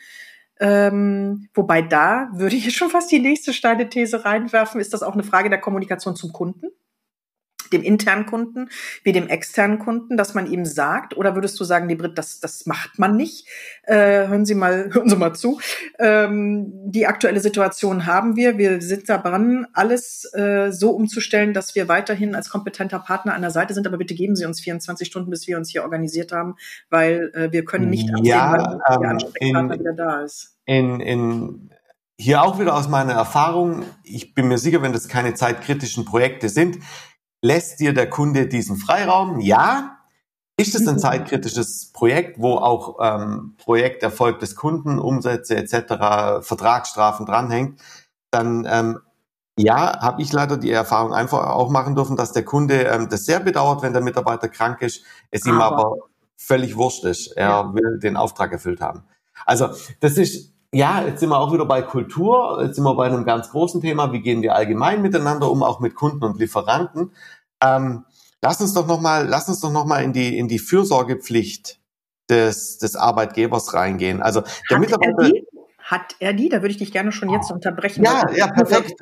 Ähm, 0.61 1.49
wobei 1.55 1.81
da 1.81 2.29
würde 2.35 2.55
ich 2.55 2.77
schon 2.77 2.91
fast 2.91 3.11
die 3.11 3.19
nächste 3.19 3.55
steile 3.55 3.89
These 3.89 4.27
reinwerfen. 4.27 4.81
Ist 4.81 4.93
das 4.93 5.03
auch 5.03 5.15
eine 5.15 5.23
Frage 5.23 5.49
der 5.49 5.61
Kommunikation 5.61 6.17
zum 6.17 6.33
Kunden? 6.33 6.67
Dem 7.73 7.83
internen 7.83 8.27
Kunden 8.27 8.69
wie 9.03 9.13
dem 9.13 9.29
externen 9.29 9.79
Kunden, 9.79 10.17
dass 10.17 10.35
man 10.35 10.51
ihm 10.51 10.65
sagt? 10.65 11.17
Oder 11.17 11.35
würdest 11.35 11.59
du 11.61 11.65
sagen, 11.65 11.89
die 11.89 11.95
Brit, 11.95 12.19
das, 12.19 12.41
das 12.41 12.67
macht 12.67 12.99
man 12.99 13.17
nicht? 13.17 13.47
Äh, 13.85 14.29
hören 14.29 14.45
Sie 14.45 14.55
mal, 14.55 14.91
hören 14.95 15.09
Sie 15.09 15.17
mal 15.17 15.35
zu. 15.35 15.61
Ähm, 15.99 16.73
die 16.87 17.07
aktuelle 17.07 17.41
Situation 17.41 18.07
haben 18.07 18.37
wir. 18.37 18.59
Wir 18.59 18.81
sind 18.81 19.09
daran, 19.09 19.67
alles 19.73 20.33
äh, 20.35 20.71
so 20.71 20.91
umzustellen, 20.91 21.55
dass 21.55 21.75
wir 21.75 21.89
weiterhin 21.89 22.35
als 22.35 22.51
kompetenter 22.51 22.99
Partner 22.99 23.35
an 23.35 23.43
der 23.43 23.51
Seite 23.51 23.75
sind. 23.75 23.87
Aber 23.87 23.99
bitte 23.99 24.15
geben 24.15 24.37
Sie 24.37 24.45
uns 24.45 24.61
24 24.61 25.07
Stunden, 25.07 25.31
bis 25.31 25.47
wir 25.47 25.57
uns 25.57 25.71
hier 25.71 25.83
organisiert 25.83 26.33
haben, 26.33 26.57
weil 26.89 27.31
äh, 27.35 27.53
wir 27.53 27.65
können 27.65 27.91
nicht 27.91 28.11
absehen, 28.11 28.25
ja, 28.25 28.53
wann 28.53 28.73
ähm, 28.73 29.01
der 29.01 29.11
Ansprechpartner 29.11 29.75
in, 29.75 29.81
wieder 29.81 29.93
da 29.93 30.23
ist. 30.23 30.57
In, 30.67 31.01
in 31.01 31.71
hier 32.21 32.43
auch 32.43 32.61
wieder 32.61 32.77
aus 32.77 32.87
meiner 32.87 33.15
Erfahrung, 33.15 33.85
ich 34.05 34.35
bin 34.35 34.47
mir 34.49 34.59
sicher, 34.59 34.83
wenn 34.83 34.93
das 34.93 35.09
keine 35.09 35.33
zeitkritischen 35.33 36.05
Projekte 36.05 36.51
sind, 36.51 36.79
Lässt 37.43 37.81
dir 37.81 37.95
der 37.95 38.11
Kunde 38.11 38.47
diesen 38.47 38.77
Freiraum? 38.77 39.41
Ja. 39.41 39.97
Ist 40.57 40.75
es 40.75 40.87
ein 40.87 40.97
mhm. 40.97 41.01
zeitkritisches 41.01 41.91
Projekt, 41.93 42.39
wo 42.39 42.57
auch 42.57 42.99
ähm, 43.01 43.55
Projekterfolg 43.57 44.41
des 44.41 44.57
Kunden, 44.57 44.99
Umsätze 44.99 45.57
etc., 45.57 46.47
Vertragsstrafen 46.47 47.25
dranhängt? 47.25 47.81
Dann 48.31 48.67
ähm, 48.71 48.99
ja, 49.57 50.01
habe 50.01 50.21
ich 50.21 50.33
leider 50.33 50.59
die 50.59 50.71
Erfahrung 50.71 51.15
einfach 51.15 51.47
auch 51.47 51.71
machen 51.71 51.95
dürfen, 51.95 52.17
dass 52.17 52.33
der 52.33 52.45
Kunde 52.45 52.83
ähm, 52.83 53.09
das 53.09 53.25
sehr 53.25 53.41
bedauert, 53.41 53.83
wenn 53.83 53.95
der 53.95 54.03
Mitarbeiter 54.03 54.49
krank 54.49 54.83
ist, 54.83 55.03
es 55.31 55.47
ihm 55.47 55.61
aber 55.61 55.97
völlig 56.37 56.77
wurscht 56.77 57.05
ist. 57.05 57.29
Er 57.37 57.49
ja. 57.49 57.75
will 57.75 57.99
den 57.99 58.17
Auftrag 58.17 58.53
erfüllt 58.53 58.81
haben. 58.81 59.05
Also 59.47 59.69
das 60.01 60.19
ist 60.19 60.53
ja, 60.73 61.03
jetzt 61.05 61.21
sind 61.21 61.31
wir 61.31 61.39
auch 61.39 61.53
wieder 61.53 61.67
bei 61.67 61.83
Kultur, 61.83 62.61
jetzt 62.63 62.77
sind 62.77 62.85
wir 62.85 62.95
bei 62.95 63.07
einem 63.07 63.25
ganz 63.25 63.51
großen 63.51 63.81
Thema, 63.81 64.13
wie 64.13 64.21
gehen 64.21 64.41
wir 64.43 64.55
allgemein 64.55 65.03
miteinander 65.03 65.51
um, 65.51 65.63
auch 65.63 65.81
mit 65.81 65.97
Kunden 65.97 66.23
und 66.23 66.39
Lieferanten. 66.39 67.13
Ähm, 67.63 68.05
lass 68.41 68.61
uns 68.61 68.73
doch 68.73 68.87
nochmal, 68.87 69.27
lass 69.27 69.49
uns 69.49 69.61
doch 69.61 69.73
noch 69.73 69.85
mal 69.85 70.05
in 70.05 70.13
die, 70.13 70.39
in 70.39 70.47
die 70.47 70.61
Fürsorgepflicht 70.61 71.81
des, 72.29 72.79
des 72.79 72.95
Arbeitgebers 72.95 73.75
reingehen. 73.75 74.23
Also 74.23 74.43
der 74.71 74.77
Hat 74.77 74.81
Mitarbeiter. 74.81 75.35
Er? 75.35 75.43
Hat 75.79 76.15
er 76.21 76.33
die? 76.35 76.49
Da 76.49 76.59
würde 76.59 76.71
ich 76.71 76.77
dich 76.77 76.93
gerne 76.93 77.11
schon 77.11 77.31
jetzt 77.31 77.51
unterbrechen. 77.51 78.05
Ja, 78.05 78.31
ja, 78.37 78.47
perfekt. 78.47 78.95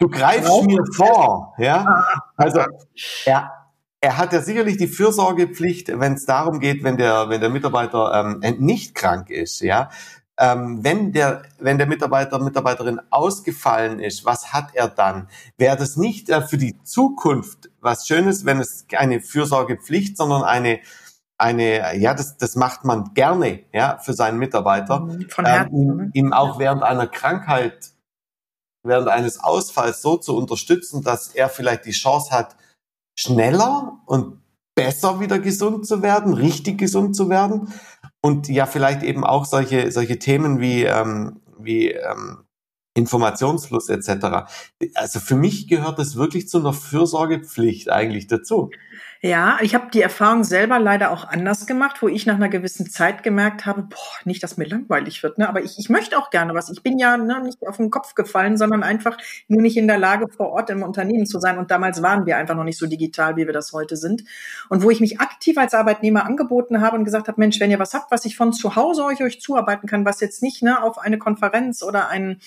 Du 0.00 0.08
greifst 0.08 0.64
mir 0.64 0.82
vor, 0.96 1.54
ja. 1.58 1.84
Ah. 1.86 2.22
Also, 2.36 2.62
er, 3.24 3.52
er 4.00 4.18
hat 4.18 4.32
ja 4.32 4.40
sicherlich 4.40 4.78
die 4.78 4.88
Fürsorgepflicht, 4.88 5.92
wenn 6.00 6.14
es 6.14 6.26
darum 6.26 6.58
geht, 6.58 6.82
wenn 6.82 6.96
der, 6.96 7.28
wenn 7.28 7.40
der 7.40 7.50
Mitarbeiter 7.50 8.12
ähm, 8.42 8.56
nicht 8.58 8.96
krank 8.96 9.30
ist, 9.30 9.60
ja 9.60 9.90
ähm, 10.38 10.82
wenn 10.82 11.12
der, 11.12 11.42
wenn 11.58 11.78
der 11.78 11.86
Mitarbeiter, 11.86 12.38
Mitarbeiterin 12.38 13.00
ausgefallen 13.10 14.00
ist, 14.00 14.24
was 14.24 14.52
hat 14.52 14.74
er 14.74 14.88
dann? 14.88 15.28
Wäre 15.58 15.76
das 15.76 15.96
nicht 15.96 16.30
äh, 16.30 16.42
für 16.42 16.56
die 16.56 16.82
Zukunft 16.82 17.70
was 17.80 18.06
Schönes, 18.06 18.44
wenn 18.44 18.58
es 18.58 18.86
eine 18.96 19.20
Fürsorgepflicht, 19.20 20.16
sondern 20.16 20.42
eine, 20.42 20.80
eine, 21.36 21.98
ja, 21.98 22.14
das, 22.14 22.36
das 22.38 22.56
macht 22.56 22.84
man 22.84 23.12
gerne, 23.14 23.64
ja, 23.72 23.98
für 23.98 24.14
seinen 24.14 24.38
Mitarbeiter, 24.38 25.00
mhm, 25.00 25.28
Von 25.28 25.44
Herzen, 25.44 25.74
ähm, 25.74 26.00
ihm, 26.00 26.10
ihm 26.12 26.32
auch 26.32 26.58
während 26.58 26.82
einer 26.82 27.06
Krankheit, 27.06 27.90
während 28.84 29.08
eines 29.08 29.38
Ausfalls 29.38 30.00
so 30.00 30.16
zu 30.16 30.36
unterstützen, 30.36 31.02
dass 31.02 31.28
er 31.28 31.48
vielleicht 31.48 31.84
die 31.84 31.92
Chance 31.92 32.30
hat, 32.30 32.56
schneller 33.18 34.00
und 34.06 34.40
besser 34.74 35.20
wieder 35.20 35.38
gesund 35.38 35.86
zu 35.86 36.02
werden, 36.02 36.32
richtig 36.32 36.78
gesund 36.78 37.14
zu 37.14 37.28
werden 37.28 37.72
und 38.22 38.48
ja 38.48 38.66
vielleicht 38.66 39.02
eben 39.02 39.24
auch 39.24 39.44
solche 39.44 39.90
solche 39.92 40.18
Themen 40.18 40.60
wie 40.60 40.84
ähm, 40.84 41.40
wie 41.58 41.90
ähm, 41.90 42.44
Informationsfluss 42.94 43.88
etc. 43.88 44.48
Also 44.94 45.20
für 45.20 45.34
mich 45.34 45.66
gehört 45.68 45.98
das 45.98 46.16
wirklich 46.16 46.48
zu 46.48 46.58
einer 46.58 46.72
Fürsorgepflicht 46.72 47.90
eigentlich 47.90 48.26
dazu. 48.26 48.70
Ja, 49.24 49.58
ich 49.62 49.72
habe 49.76 49.88
die 49.94 50.02
Erfahrung 50.02 50.42
selber 50.42 50.80
leider 50.80 51.12
auch 51.12 51.28
anders 51.28 51.68
gemacht, 51.68 52.02
wo 52.02 52.08
ich 52.08 52.26
nach 52.26 52.34
einer 52.34 52.48
gewissen 52.48 52.90
Zeit 52.90 53.22
gemerkt 53.22 53.66
habe, 53.66 53.82
boah, 53.82 54.18
nicht, 54.24 54.42
dass 54.42 54.56
mir 54.56 54.64
langweilig 54.66 55.22
wird, 55.22 55.38
ne? 55.38 55.48
aber 55.48 55.62
ich, 55.62 55.78
ich 55.78 55.88
möchte 55.88 56.18
auch 56.18 56.30
gerne 56.30 56.54
was. 56.54 56.68
Ich 56.70 56.82
bin 56.82 56.98
ja 56.98 57.16
ne, 57.16 57.40
nicht 57.40 57.64
auf 57.64 57.76
den 57.76 57.90
Kopf 57.90 58.16
gefallen, 58.16 58.56
sondern 58.56 58.82
einfach 58.82 59.16
nur 59.46 59.62
nicht 59.62 59.76
in 59.76 59.86
der 59.86 59.98
Lage, 59.98 60.26
vor 60.26 60.48
Ort 60.50 60.70
im 60.70 60.82
Unternehmen 60.82 61.24
zu 61.24 61.38
sein. 61.38 61.58
Und 61.58 61.70
damals 61.70 62.02
waren 62.02 62.26
wir 62.26 62.36
einfach 62.36 62.56
noch 62.56 62.64
nicht 62.64 62.78
so 62.78 62.88
digital, 62.88 63.36
wie 63.36 63.46
wir 63.46 63.52
das 63.52 63.72
heute 63.72 63.96
sind. 63.96 64.24
Und 64.68 64.82
wo 64.82 64.90
ich 64.90 64.98
mich 64.98 65.20
aktiv 65.20 65.56
als 65.56 65.72
Arbeitnehmer 65.72 66.26
angeboten 66.26 66.80
habe 66.80 66.96
und 66.96 67.04
gesagt 67.04 67.28
habe, 67.28 67.40
Mensch, 67.40 67.60
wenn 67.60 67.70
ihr 67.70 67.78
was 67.78 67.94
habt, 67.94 68.10
was 68.10 68.24
ich 68.24 68.36
von 68.36 68.52
zu 68.52 68.74
Hause 68.74 69.04
euch, 69.04 69.22
euch 69.22 69.40
zuarbeiten 69.40 69.86
kann, 69.86 70.04
was 70.04 70.18
jetzt 70.18 70.42
nicht 70.42 70.64
ne, 70.64 70.82
auf 70.82 70.98
eine 70.98 71.18
Konferenz 71.18 71.84
oder 71.84 72.08
ein 72.08 72.40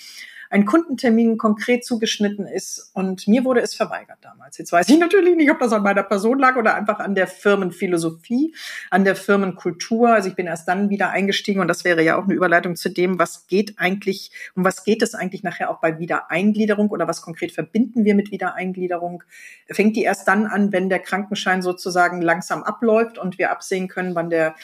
ein 0.56 0.66
Kundentermin 0.66 1.38
konkret 1.38 1.84
zugeschnitten 1.84 2.48
ist. 2.48 2.90
Und 2.94 3.28
mir 3.28 3.44
wurde 3.44 3.60
es 3.60 3.76
verweigert 3.76 4.20
damals. 4.22 4.58
Jetzt 4.58 4.72
weiß 4.72 4.88
ich 4.88 4.98
natürlich 4.98 5.36
nicht, 5.36 5.52
ob 5.52 5.60
das 5.60 5.74
an 5.74 5.84
meiner 5.84 6.04
Person 6.04 6.40
lag 6.40 6.56
oder 6.56 6.76
einfach 6.76 7.00
an 7.00 7.14
der 7.14 7.28
Firmenphilosophie, 7.28 8.56
an 8.90 9.04
der 9.04 9.18
Firmenkultur. 9.18 10.14
Also 10.14 10.30
ich 10.30 10.36
bin 10.36 10.48
erst 10.48 10.70
dann 10.70 10.90
wieder 10.90 11.10
eingestiegen 11.10 11.60
und 11.60 11.68
das 11.68 11.84
wäre 11.84 12.02
ja 12.04 12.18
auch 12.18 12.24
eine 12.24 12.34
Überleitung 12.34 12.78
zu 12.78 12.88
dem, 12.88 13.20
was 13.20 13.48
geht 13.48 13.74
eigentlich, 13.80 14.32
um 14.56 14.64
was 14.64 14.86
geht 14.86 15.02
es 15.02 15.14
eigentlich 15.14 15.44
nachher 15.44 15.70
auch 15.70 15.82
bei 15.82 16.00
Wiedereingliederung 16.00 16.90
oder 16.90 17.06
was 17.06 17.22
konkret 17.22 17.52
verbinden 17.52 18.06
wir 18.06 18.16
mit 18.16 18.32
Wiedereingliederung? 18.32 19.24
Fängt 19.70 19.98
die 19.98 20.04
erst 20.04 20.26
dann 20.26 20.46
an, 20.46 20.72
wenn 20.72 20.88
der 20.88 21.00
Krankenschein 21.00 21.64
sozusagen 21.64 22.22
langsam 22.22 22.64
abläuft 22.64 23.18
und 23.18 23.38
wir 23.38 23.52
absehen 23.52 23.90
können, 23.90 24.16
wann 24.16 24.30
der 24.30 24.56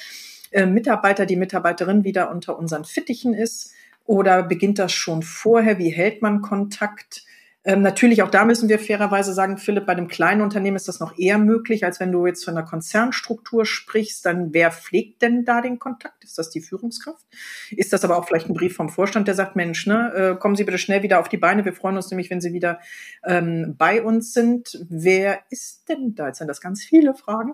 äh, 0.52 0.66
Mitarbeiter, 0.66 1.26
die 1.26 1.36
Mitarbeiterin 1.36 2.06
wieder 2.06 2.32
unter 2.32 2.58
unseren 2.58 2.86
Fittichen 2.86 3.34
ist? 3.34 3.74
Oder 4.12 4.44
beginnt 4.44 4.78
das 4.78 4.92
schon 4.92 5.24
vorher? 5.24 5.78
Wie 5.78 5.88
hält 5.88 6.22
man 6.22 6.42
Kontakt? 6.42 7.24
Ähm, 7.64 7.82
natürlich, 7.82 8.22
auch 8.22 8.30
da 8.30 8.44
müssen 8.44 8.68
wir 8.68 8.78
fairerweise 8.78 9.34
sagen, 9.34 9.58
Philipp, 9.58 9.86
bei 9.86 9.94
einem 9.94 10.10
kleinen 10.10 10.42
Unternehmen 10.42 10.76
ist 10.76 10.90
das 10.90 11.00
noch 11.00 11.18
eher 11.18 11.38
möglich, 11.38 11.86
als 11.86 12.02
wenn 12.02 12.12
du 12.12 12.26
jetzt 12.26 12.44
von 12.44 12.58
einer 12.58 12.68
Konzernstruktur 12.68 13.66
sprichst. 13.66 14.26
Dann 14.26 14.54
wer 14.54 14.70
pflegt 14.70 15.22
denn 15.22 15.46
da 15.46 15.62
den 15.62 15.80
Kontakt? 15.80 16.26
Ist 16.26 16.38
das 16.38 16.50
die 16.50 16.60
Führungskraft? 16.60 17.26
Ist 17.70 17.94
das 17.94 18.04
aber 18.04 18.18
auch 18.18 18.28
vielleicht 18.28 18.50
ein 18.50 18.54
Brief 18.54 18.76
vom 18.76 18.90
Vorstand, 18.90 19.30
der 19.30 19.36
sagt, 19.36 19.56
Mensch, 19.56 19.88
ne, 19.88 20.14
äh, 20.14 20.36
kommen 20.36 20.58
Sie 20.58 20.66
bitte 20.66 20.78
schnell 20.78 21.04
wieder 21.04 21.22
auf 21.22 21.30
die 21.30 21.38
Beine. 21.38 21.64
Wir 21.64 21.72
freuen 21.72 21.96
uns 21.96 22.12
nämlich, 22.12 22.30
wenn 22.30 22.42
Sie 22.42 22.52
wieder 22.52 22.82
ähm, 23.26 23.76
bei 23.78 24.04
uns 24.04 24.34
sind. 24.34 24.78
Wer 24.90 25.40
ist 25.50 25.88
denn 25.88 26.16
da? 26.16 26.28
Jetzt 26.28 26.40
sind 26.40 26.50
das 26.50 26.60
ganz 26.60 26.84
viele 26.84 27.14
Fragen. 27.14 27.54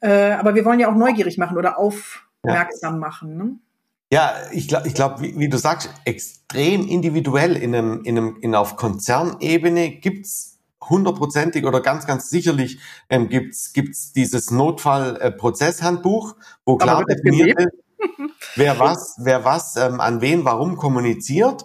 Äh, 0.00 0.32
aber 0.32 0.56
wir 0.56 0.64
wollen 0.64 0.80
ja 0.80 0.90
auch 0.90 0.96
neugierig 0.96 1.38
machen 1.38 1.56
oder 1.56 1.78
aufmerksam 1.78 2.94
ja. 2.94 2.98
machen. 2.98 3.36
Ne? 3.36 3.58
Ja, 4.12 4.34
ich 4.52 4.68
glaube, 4.68 4.88
ich 4.88 4.92
glaub, 4.92 5.22
wie, 5.22 5.38
wie, 5.38 5.48
du 5.48 5.56
sagst, 5.56 5.88
extrem 6.04 6.86
individuell 6.86 7.56
in 7.56 7.74
einem, 7.74 8.04
in 8.04 8.18
einem, 8.18 8.36
in 8.42 8.54
auf 8.54 8.76
Konzernebene 8.76 9.88
gibt's 9.88 10.58
hundertprozentig 10.82 11.64
oder 11.64 11.80
ganz, 11.80 12.06
ganz 12.06 12.28
sicherlich 12.28 12.78
ähm, 13.08 13.30
gibt's 13.30 13.72
gibt's 13.72 14.12
dieses 14.12 14.50
Notfallprozesshandbuch, 14.50 16.36
wo 16.66 16.76
klar 16.76 17.06
definiert 17.06 17.58
ist, 17.58 17.72
wer 18.54 18.78
was, 18.78 19.16
wer 19.18 19.46
was 19.46 19.76
ähm, 19.76 19.98
an 19.98 20.20
wen, 20.20 20.44
warum 20.44 20.76
kommuniziert. 20.76 21.64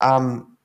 Ähm, 0.00 0.56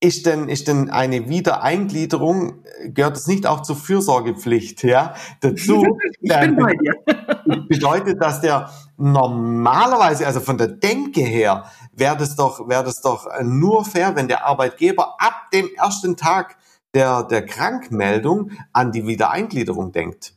ist 0.00 0.26
denn, 0.26 0.48
ist 0.48 0.68
denn 0.68 0.90
eine 0.90 1.28
Wiedereingliederung, 1.28 2.62
gehört 2.84 3.16
es 3.16 3.26
nicht 3.26 3.46
auch 3.46 3.62
zur 3.62 3.76
Fürsorgepflicht, 3.76 4.84
ja, 4.84 5.14
dazu? 5.40 5.84
Ich 6.20 6.30
bin 6.30 6.56
bei 6.56 6.74
dir. 6.74 6.94
bedeutet, 7.68 8.20
dass 8.20 8.40
der 8.40 8.70
normalerweise, 8.96 10.26
also 10.26 10.40
von 10.40 10.58
der 10.58 10.68
Denke 10.68 11.22
her, 11.22 11.64
wäre 11.92 12.16
das 12.16 12.36
doch, 12.36 12.68
wäre 12.68 12.84
das 12.84 13.00
doch 13.00 13.26
nur 13.42 13.84
fair, 13.84 14.14
wenn 14.16 14.28
der 14.28 14.46
Arbeitgeber 14.46 15.16
ab 15.20 15.50
dem 15.52 15.68
ersten 15.76 16.16
Tag 16.16 16.56
der, 16.94 17.22
der 17.24 17.44
Krankmeldung 17.44 18.50
an 18.72 18.92
die 18.92 19.06
Wiedereingliederung 19.06 19.92
denkt. 19.92 20.34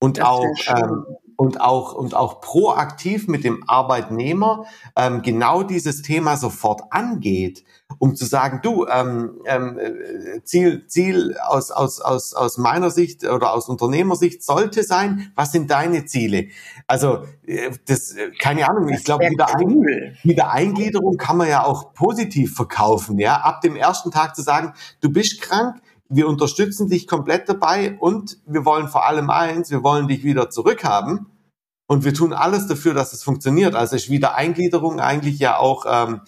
Und 0.00 0.18
das 0.18 0.26
auch, 0.26 0.44
ähm, 0.68 1.06
und 1.36 1.60
auch, 1.60 1.94
und 1.94 2.14
auch 2.14 2.40
proaktiv 2.40 3.28
mit 3.28 3.44
dem 3.44 3.68
Arbeitnehmer 3.68 4.64
ähm, 4.96 5.22
genau 5.22 5.62
dieses 5.62 6.02
Thema 6.02 6.36
sofort 6.36 6.82
angeht 6.90 7.64
um 7.98 8.14
zu 8.16 8.26
sagen, 8.26 8.60
du, 8.62 8.86
ähm, 8.86 9.40
ähm, 9.46 9.78
Ziel, 10.44 10.86
Ziel 10.86 11.36
aus, 11.46 11.70
aus, 11.70 12.00
aus, 12.00 12.34
aus 12.34 12.58
meiner 12.58 12.90
Sicht 12.90 13.24
oder 13.24 13.52
aus 13.52 13.68
Unternehmersicht 13.68 14.42
sollte 14.42 14.82
sein, 14.82 15.32
was 15.34 15.52
sind 15.52 15.70
deine 15.70 16.04
Ziele? 16.04 16.48
Also 16.86 17.24
äh, 17.46 17.70
das, 17.86 18.14
keine 18.40 18.68
Ahnung, 18.68 18.88
ich 18.88 19.04
glaube, 19.04 19.24
wieder, 19.30 19.46
cool. 19.62 20.14
wieder 20.22 20.50
Eingliederung 20.50 21.16
kann 21.16 21.36
man 21.36 21.48
ja 21.48 21.64
auch 21.64 21.94
positiv 21.94 22.54
verkaufen, 22.54 23.18
ja, 23.18 23.36
ab 23.36 23.60
dem 23.60 23.76
ersten 23.76 24.10
Tag 24.10 24.36
zu 24.36 24.42
sagen, 24.42 24.74
du 25.00 25.10
bist 25.10 25.40
krank, 25.40 25.80
wir 26.08 26.28
unterstützen 26.28 26.88
dich 26.88 27.06
komplett 27.06 27.48
dabei 27.48 27.96
und 27.98 28.38
wir 28.46 28.64
wollen 28.64 28.88
vor 28.88 29.06
allem 29.06 29.30
eins, 29.30 29.70
wir 29.70 29.82
wollen 29.82 30.06
dich 30.08 30.22
wieder 30.22 30.50
zurückhaben. 30.50 31.26
Und 31.88 32.04
wir 32.04 32.12
tun 32.12 32.32
alles 32.32 32.66
dafür, 32.66 32.94
dass 32.94 33.12
es 33.12 33.22
funktioniert. 33.22 33.76
Also 33.76 33.94
ist 33.94 34.10
Wiedereingliederung 34.10 34.98
eigentlich 34.98 35.38
ja 35.38 35.56
auch 35.56 35.86
ähm, 35.88 36.20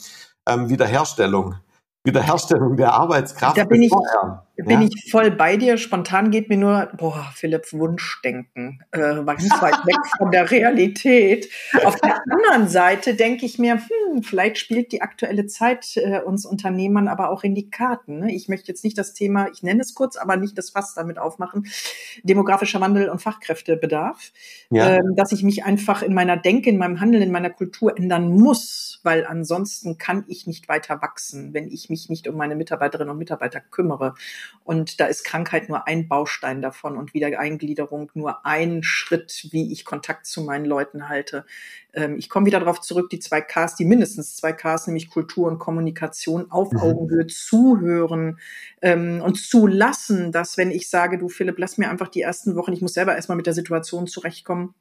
ähm, 0.48 0.68
Wiederherstellung. 0.68 1.56
Wiederherstellung 2.04 2.76
der 2.76 2.94
Arbeitskraft. 2.94 3.58
Da 3.58 3.64
bin 3.64 3.82
ich, 3.82 3.90
vorher. 3.90 4.46
Bin 4.64 4.82
ja. 4.82 4.88
ich 4.88 5.10
voll 5.12 5.30
bei 5.30 5.56
dir. 5.56 5.78
Spontan 5.78 6.32
geht 6.32 6.48
mir 6.48 6.56
nur, 6.56 6.90
boah, 6.96 7.30
Philipps 7.36 7.72
Wunschdenken, 7.72 8.82
äh, 8.90 9.22
ganz 9.24 9.62
weit 9.62 9.86
weg 9.86 9.96
von 10.18 10.32
der 10.32 10.50
Realität. 10.50 11.48
Auf 11.84 11.94
der 12.00 12.20
anderen 12.28 12.68
Seite 12.68 13.14
denke 13.14 13.46
ich 13.46 13.60
mir, 13.60 13.74
hm, 13.74 14.24
vielleicht 14.24 14.58
spielt 14.58 14.90
die 14.90 15.00
aktuelle 15.00 15.46
Zeit 15.46 15.96
äh, 15.96 16.20
uns 16.20 16.44
Unternehmern 16.44 17.06
aber 17.06 17.30
auch 17.30 17.44
in 17.44 17.54
die 17.54 17.70
Karten. 17.70 18.18
Ne? 18.18 18.34
Ich 18.34 18.48
möchte 18.48 18.66
jetzt 18.66 18.82
nicht 18.82 18.98
das 18.98 19.14
Thema, 19.14 19.48
ich 19.52 19.62
nenne 19.62 19.80
es 19.80 19.94
kurz, 19.94 20.16
aber 20.16 20.36
nicht 20.36 20.58
das 20.58 20.70
Fass 20.70 20.92
damit 20.94 21.18
aufmachen, 21.18 21.68
demografischer 22.24 22.80
Wandel 22.80 23.10
und 23.10 23.22
Fachkräftebedarf, 23.22 24.32
ja. 24.70 24.96
ähm, 24.96 25.14
dass 25.14 25.30
ich 25.30 25.44
mich 25.44 25.64
einfach 25.64 26.02
in 26.02 26.14
meiner 26.14 26.36
Denke, 26.36 26.68
in 26.70 26.78
meinem 26.78 26.98
Handeln, 26.98 27.22
in 27.22 27.30
meiner 27.30 27.50
Kultur 27.50 27.96
ändern 27.96 28.32
muss, 28.32 28.98
weil 29.04 29.24
ansonsten 29.24 29.98
kann 29.98 30.24
ich 30.26 30.48
nicht 30.48 30.68
weiter 30.68 31.00
wachsen, 31.00 31.54
wenn 31.54 31.68
ich 31.68 31.88
mich 31.90 32.08
nicht 32.08 32.26
um 32.26 32.36
meine 32.36 32.56
Mitarbeiterinnen 32.56 33.12
und 33.12 33.18
Mitarbeiter 33.18 33.60
kümmere. 33.60 34.14
Und 34.64 35.00
da 35.00 35.06
ist 35.06 35.24
Krankheit 35.24 35.68
nur 35.68 35.86
ein 35.86 36.08
Baustein 36.08 36.60
davon 36.60 36.96
und 36.96 37.14
Wiedereingliederung 37.14 38.10
nur 38.14 38.44
ein 38.44 38.82
Schritt, 38.82 39.48
wie 39.50 39.72
ich 39.72 39.84
Kontakt 39.84 40.26
zu 40.26 40.42
meinen 40.42 40.64
Leuten 40.64 41.08
halte. 41.08 41.46
Ähm, 41.94 42.16
ich 42.18 42.28
komme 42.28 42.46
wieder 42.46 42.60
darauf 42.60 42.80
zurück, 42.80 43.08
die 43.10 43.18
zwei 43.18 43.40
Ks, 43.40 43.76
die 43.76 43.84
mindestens 43.84 44.36
zwei 44.36 44.52
Ks, 44.52 44.86
nämlich 44.86 45.10
Kultur 45.10 45.48
und 45.48 45.58
Kommunikation 45.58 46.50
auf 46.50 46.72
mhm. 46.72 46.80
Augenhöhe 46.80 47.26
zuhören 47.26 48.38
ähm, 48.82 49.22
und 49.22 49.36
zulassen, 49.36 50.32
dass 50.32 50.58
wenn 50.58 50.70
ich 50.70 50.90
sage, 50.90 51.18
du 51.18 51.28
Philipp, 51.28 51.58
lass 51.58 51.78
mir 51.78 51.90
einfach 51.90 52.08
die 52.08 52.22
ersten 52.22 52.54
Wochen, 52.56 52.72
ich 52.72 52.82
muss 52.82 52.94
selber 52.94 53.16
erstmal 53.16 53.36
mit 53.36 53.46
der 53.46 53.54
Situation 53.54 54.06
zurechtkommen, 54.06 54.74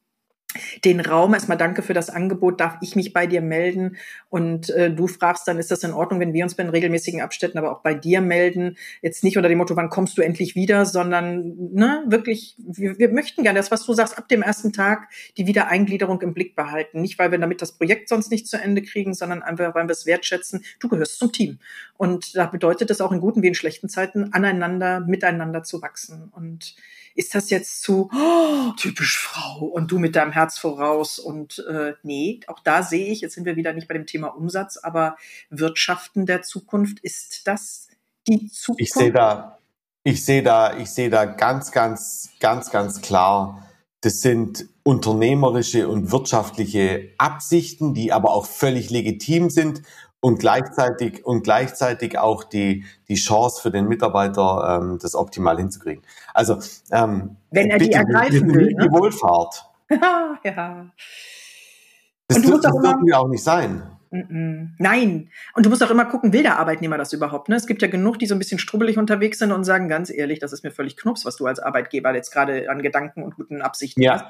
den 0.86 1.00
Raum. 1.00 1.34
Erstmal 1.34 1.58
danke 1.58 1.82
für 1.82 1.94
das 1.94 2.10
Angebot. 2.10 2.60
Darf 2.60 2.78
ich 2.82 2.96
mich 2.96 3.14
bei 3.14 3.28
dir 3.28 3.42
melden? 3.42 3.98
Und 4.30 4.70
äh, 4.70 4.92
du 4.92 5.08
fragst 5.08 5.48
dann, 5.48 5.60
ist 5.60 5.72
das 5.72 5.84
in 5.84 5.94
Ordnung, 5.94 6.20
wenn 6.20 6.34
wir 6.34 6.44
uns 6.44 6.56
bei 6.56 6.64
den 6.64 6.72
regelmäßigen 6.72 7.22
Abständen 7.22 7.58
aber 7.58 7.72
auch 7.72 7.82
bei 7.82 7.94
dir 7.94 8.22
melden? 8.22 8.78
Jetzt 9.02 9.24
nicht 9.24 9.38
unter 9.38 9.50
dem 9.50 9.58
Motto, 9.58 9.76
wann 9.76 9.90
kommst 9.90 10.18
du 10.18 10.22
endlich 10.22 10.56
wieder, 10.56 10.86
sondern 10.86 11.56
ne, 11.74 12.04
wirklich, 12.08 12.56
wir, 12.60 12.98
wir 12.98 13.10
möchten 13.10 13.44
gerne 13.44 13.60
das, 13.60 13.72
was 13.72 13.86
du 13.86 13.94
sagst, 13.94 14.18
ab 14.18 14.28
dem 14.30 14.42
ersten 14.42 14.74
Tag 14.74 15.10
die 15.38 15.48
Wiedereingliederung 15.48 16.22
im 16.22 16.34
Blick 16.34 16.56
behalten. 16.56 17.02
Nicht, 17.02 17.20
weil 17.20 17.32
wir 17.32 17.40
damit 17.40 17.62
das 17.62 17.74
Projekt 17.74 18.10
sonst 18.10 18.32
nicht 18.32 18.48
zu 18.48 18.58
Ende 18.58 18.82
kriegen, 18.82 19.14
sondern 19.14 19.44
einfach, 19.44 19.76
weil 19.76 19.88
wir 19.88 19.92
es 19.92 20.06
wertschätzen. 20.06 20.64
Du 20.80 20.88
gehörst 20.88 21.20
zum 21.20 21.32
Team. 21.32 21.60
Und 21.98 22.36
da 22.36 22.46
bedeutet 22.46 22.90
es 22.90 23.02
auch 23.02 23.12
in 23.12 23.20
guten 23.20 23.42
wie 23.42 23.48
in 23.48 23.56
schlechten 23.56 23.90
Zeiten, 23.90 24.34
aneinander, 24.34 25.02
miteinander 25.02 25.64
zu 25.64 25.82
wachsen. 25.82 26.32
Und 26.34 26.76
ist 27.18 27.36
das 27.36 27.50
jetzt 27.50 27.82
zu 27.82 28.10
oh, 28.14 28.72
typisch 28.78 29.18
Frau 29.18 29.66
und 29.66 29.92
du 29.92 30.00
mit 30.00 30.16
deinem 30.16 30.32
Herz 30.32 30.58
voraus 30.58 31.20
und 31.20 31.66
äh, 31.70 31.94
nee, 32.04 32.40
auch 32.48 32.60
da 32.60 32.84
sehe 32.84 33.08
ich, 33.08 33.22
jetzt 33.22 33.34
sind 33.34 33.46
wir 33.46 33.56
wieder 33.56 33.74
nicht 33.74 33.88
bei 33.88 33.96
dem 33.96 34.06
Thema 34.06 34.28
Umsatz, 34.28 34.78
aber 34.78 35.18
Wirtschaften 35.50 36.26
der 36.26 36.44
Zukunft, 36.44 37.00
ist 37.00 37.48
das 37.48 37.88
die 38.28 38.50
Zukunft? 38.52 38.82
Ich 38.82 38.94
sehe 38.94 39.12
da, 39.12 39.58
ich 40.04 40.24
sehe 40.24 40.44
da, 40.44 40.78
ich 40.78 40.90
sehe 40.92 41.10
da 41.10 41.26
ganz, 41.26 41.72
ganz, 41.72 42.30
ganz, 42.40 42.70
ganz 42.70 43.02
klar, 43.02 43.68
das 44.02 44.22
sind 44.22 44.70
unternehmerische 44.84 45.88
und 45.88 46.12
wirtschaftliche 46.12 47.10
Absichten, 47.18 47.96
die 47.96 48.14
aber 48.14 48.32
auch 48.32 48.46
völlig 48.46 48.92
legitim 48.92 49.50
sind 49.50 49.82
und 50.20 50.40
gleichzeitig 50.40 51.26
und 51.26 51.44
gleichzeitig 51.44 52.18
auch 52.18 52.44
die 52.44 52.86
die 53.08 53.16
Chance 53.16 53.62
für 53.62 53.72
den 53.72 53.88
Mitarbeiter 53.88 54.80
ähm, 54.82 55.00
das 55.02 55.16
optimal 55.16 55.58
hinzukriegen. 55.58 56.04
Also 56.34 56.60
ähm, 56.92 57.38
wenn 57.52 57.70
er 57.70 57.78
die 57.78 57.92
ergreifen 57.92 58.54
will, 58.54 58.74
ne? 58.74 58.84
die 58.84 58.92
Wohlfahrt. 58.92 59.70
ja. 60.44 60.88
Das, 62.28 62.42
das, 62.42 62.62
das 62.62 62.72
dürfen 62.74 63.06
wir 63.06 63.20
auch 63.20 63.28
nicht 63.28 63.44
sein. 63.44 63.97
Nein. 64.78 65.30
Und 65.54 65.66
du 65.66 65.70
musst 65.70 65.84
auch 65.84 65.92
immer 65.92 66.06
gucken, 66.06 66.32
will 66.32 66.44
der 66.44 66.60
Arbeitnehmer 66.60 66.98
das 66.98 67.12
überhaupt? 67.12 67.50
Ne? 67.50 67.56
Es 67.56 67.68
gibt 67.68 67.82
ja 67.82 67.88
genug, 67.88 68.20
die 68.20 68.26
so 68.26 68.36
ein 68.36 68.40
bisschen 68.40 68.60
strubbelig 68.60 68.98
unterwegs 68.98 69.40
sind 69.40 69.52
und 69.52 69.64
sagen, 69.64 69.90
ganz 69.90 70.10
ehrlich, 70.10 70.40
das 70.40 70.54
ist 70.54 70.64
mir 70.64 70.72
völlig 70.72 70.96
knups, 70.96 71.26
was 71.26 71.36
du 71.36 71.46
als 71.46 71.60
Arbeitgeber 71.60 72.14
jetzt 72.14 72.32
gerade 72.32 72.70
an 72.70 72.82
Gedanken 72.82 73.24
und 73.24 73.36
guten 73.36 73.62
Absichten 73.62 74.02
ja. 74.02 74.14
hast. 74.14 74.26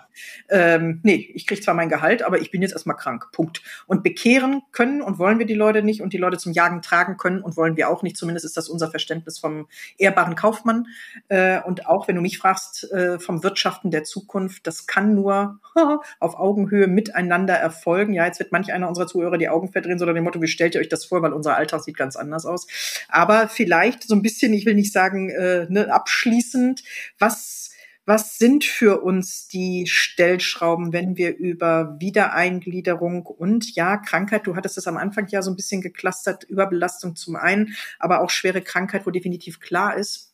Ähm, 0.49 1.01
nee, 1.03 1.29
ich 1.33 1.45
krieg 1.45 1.63
zwar 1.63 1.73
mein 1.73 1.89
Gehalt, 1.89 2.23
aber 2.23 2.39
ich 2.39 2.49
bin 2.49 2.61
jetzt 2.61 2.71
erstmal 2.71 2.95
krank. 2.95 3.27
Punkt. 3.31 3.61
Und 3.85 4.03
bekehren 4.03 4.63
können 4.71 5.01
und 5.01 5.19
wollen 5.19 5.37
wir 5.37 5.45
die 5.45 5.53
Leute 5.53 5.83
nicht 5.83 6.01
und 6.01 6.13
die 6.13 6.17
Leute 6.17 6.37
zum 6.37 6.53
Jagen 6.53 6.81
tragen 6.81 7.17
können 7.17 7.41
und 7.41 7.57
wollen 7.57 7.77
wir 7.77 7.89
auch 7.89 8.03
nicht. 8.03 8.17
Zumindest 8.17 8.45
ist 8.45 8.57
das 8.57 8.69
unser 8.69 8.89
Verständnis 8.89 9.37
vom 9.37 9.67
ehrbaren 9.97 10.35
Kaufmann. 10.35 10.87
Äh, 11.27 11.61
und 11.61 11.87
auch, 11.87 12.07
wenn 12.07 12.15
du 12.15 12.21
mich 12.21 12.37
fragst, 12.37 12.91
äh, 12.91 13.19
vom 13.19 13.43
Wirtschaften 13.43 13.91
der 13.91 14.05
Zukunft, 14.05 14.65
das 14.65 14.87
kann 14.87 15.13
nur 15.13 15.59
auf 16.19 16.39
Augenhöhe 16.39 16.87
miteinander 16.87 17.55
erfolgen. 17.55 18.13
Ja, 18.13 18.25
jetzt 18.25 18.39
wird 18.39 18.51
manch 18.51 18.73
einer 18.73 18.87
unserer 18.87 19.07
Zuhörer 19.07 19.37
die 19.37 19.49
Augen 19.49 19.57
Augen 19.57 19.73
verdrehen, 19.77 19.99
sondern 19.99 20.15
dem 20.15 20.23
Motto, 20.23 20.41
wie 20.41 20.47
stellt 20.47 20.75
ihr 20.75 20.81
euch 20.81 20.89
das 20.89 21.05
vor, 21.05 21.21
weil 21.21 21.33
unser 21.33 21.55
Alltag 21.55 21.83
sieht 21.83 21.97
ganz 21.97 22.15
anders 22.15 22.45
aus. 22.45 22.67
Aber 23.07 23.47
vielleicht 23.47 24.03
so 24.03 24.15
ein 24.15 24.21
bisschen, 24.21 24.53
ich 24.53 24.65
will 24.65 24.75
nicht 24.75 24.93
sagen, 24.93 25.29
äh, 25.29 25.67
ne, 25.69 25.93
abschließend, 25.93 26.83
was 27.19 27.67
was 28.07 28.37
sind 28.37 28.63
für 28.63 29.01
uns 29.01 29.49
die 29.49 29.85
Stellschrauben, 29.85 30.93
wenn 30.93 31.17
wir 31.17 31.35
über 31.35 31.97
Wiedereingliederung 31.99 33.25
und 33.25 33.75
ja, 33.75 33.97
Krankheit, 33.97 34.47
du 34.47 34.55
hattest 34.55 34.77
es 34.77 34.87
am 34.87 34.95
Anfang 34.95 35.27
ja 35.27 35.41
so 35.41 35.51
ein 35.51 35.57
bisschen 35.57 35.81
geklustert, 35.81 36.45
Überbelastung 36.45 37.17
zum 37.17 37.35
einen, 37.35 37.75
aber 37.99 38.21
auch 38.21 38.29
schwere 38.29 38.61
Krankheit, 38.61 39.05
wo 39.05 39.11
definitiv 39.11 39.59
klar 39.59 39.97
ist, 39.97 40.33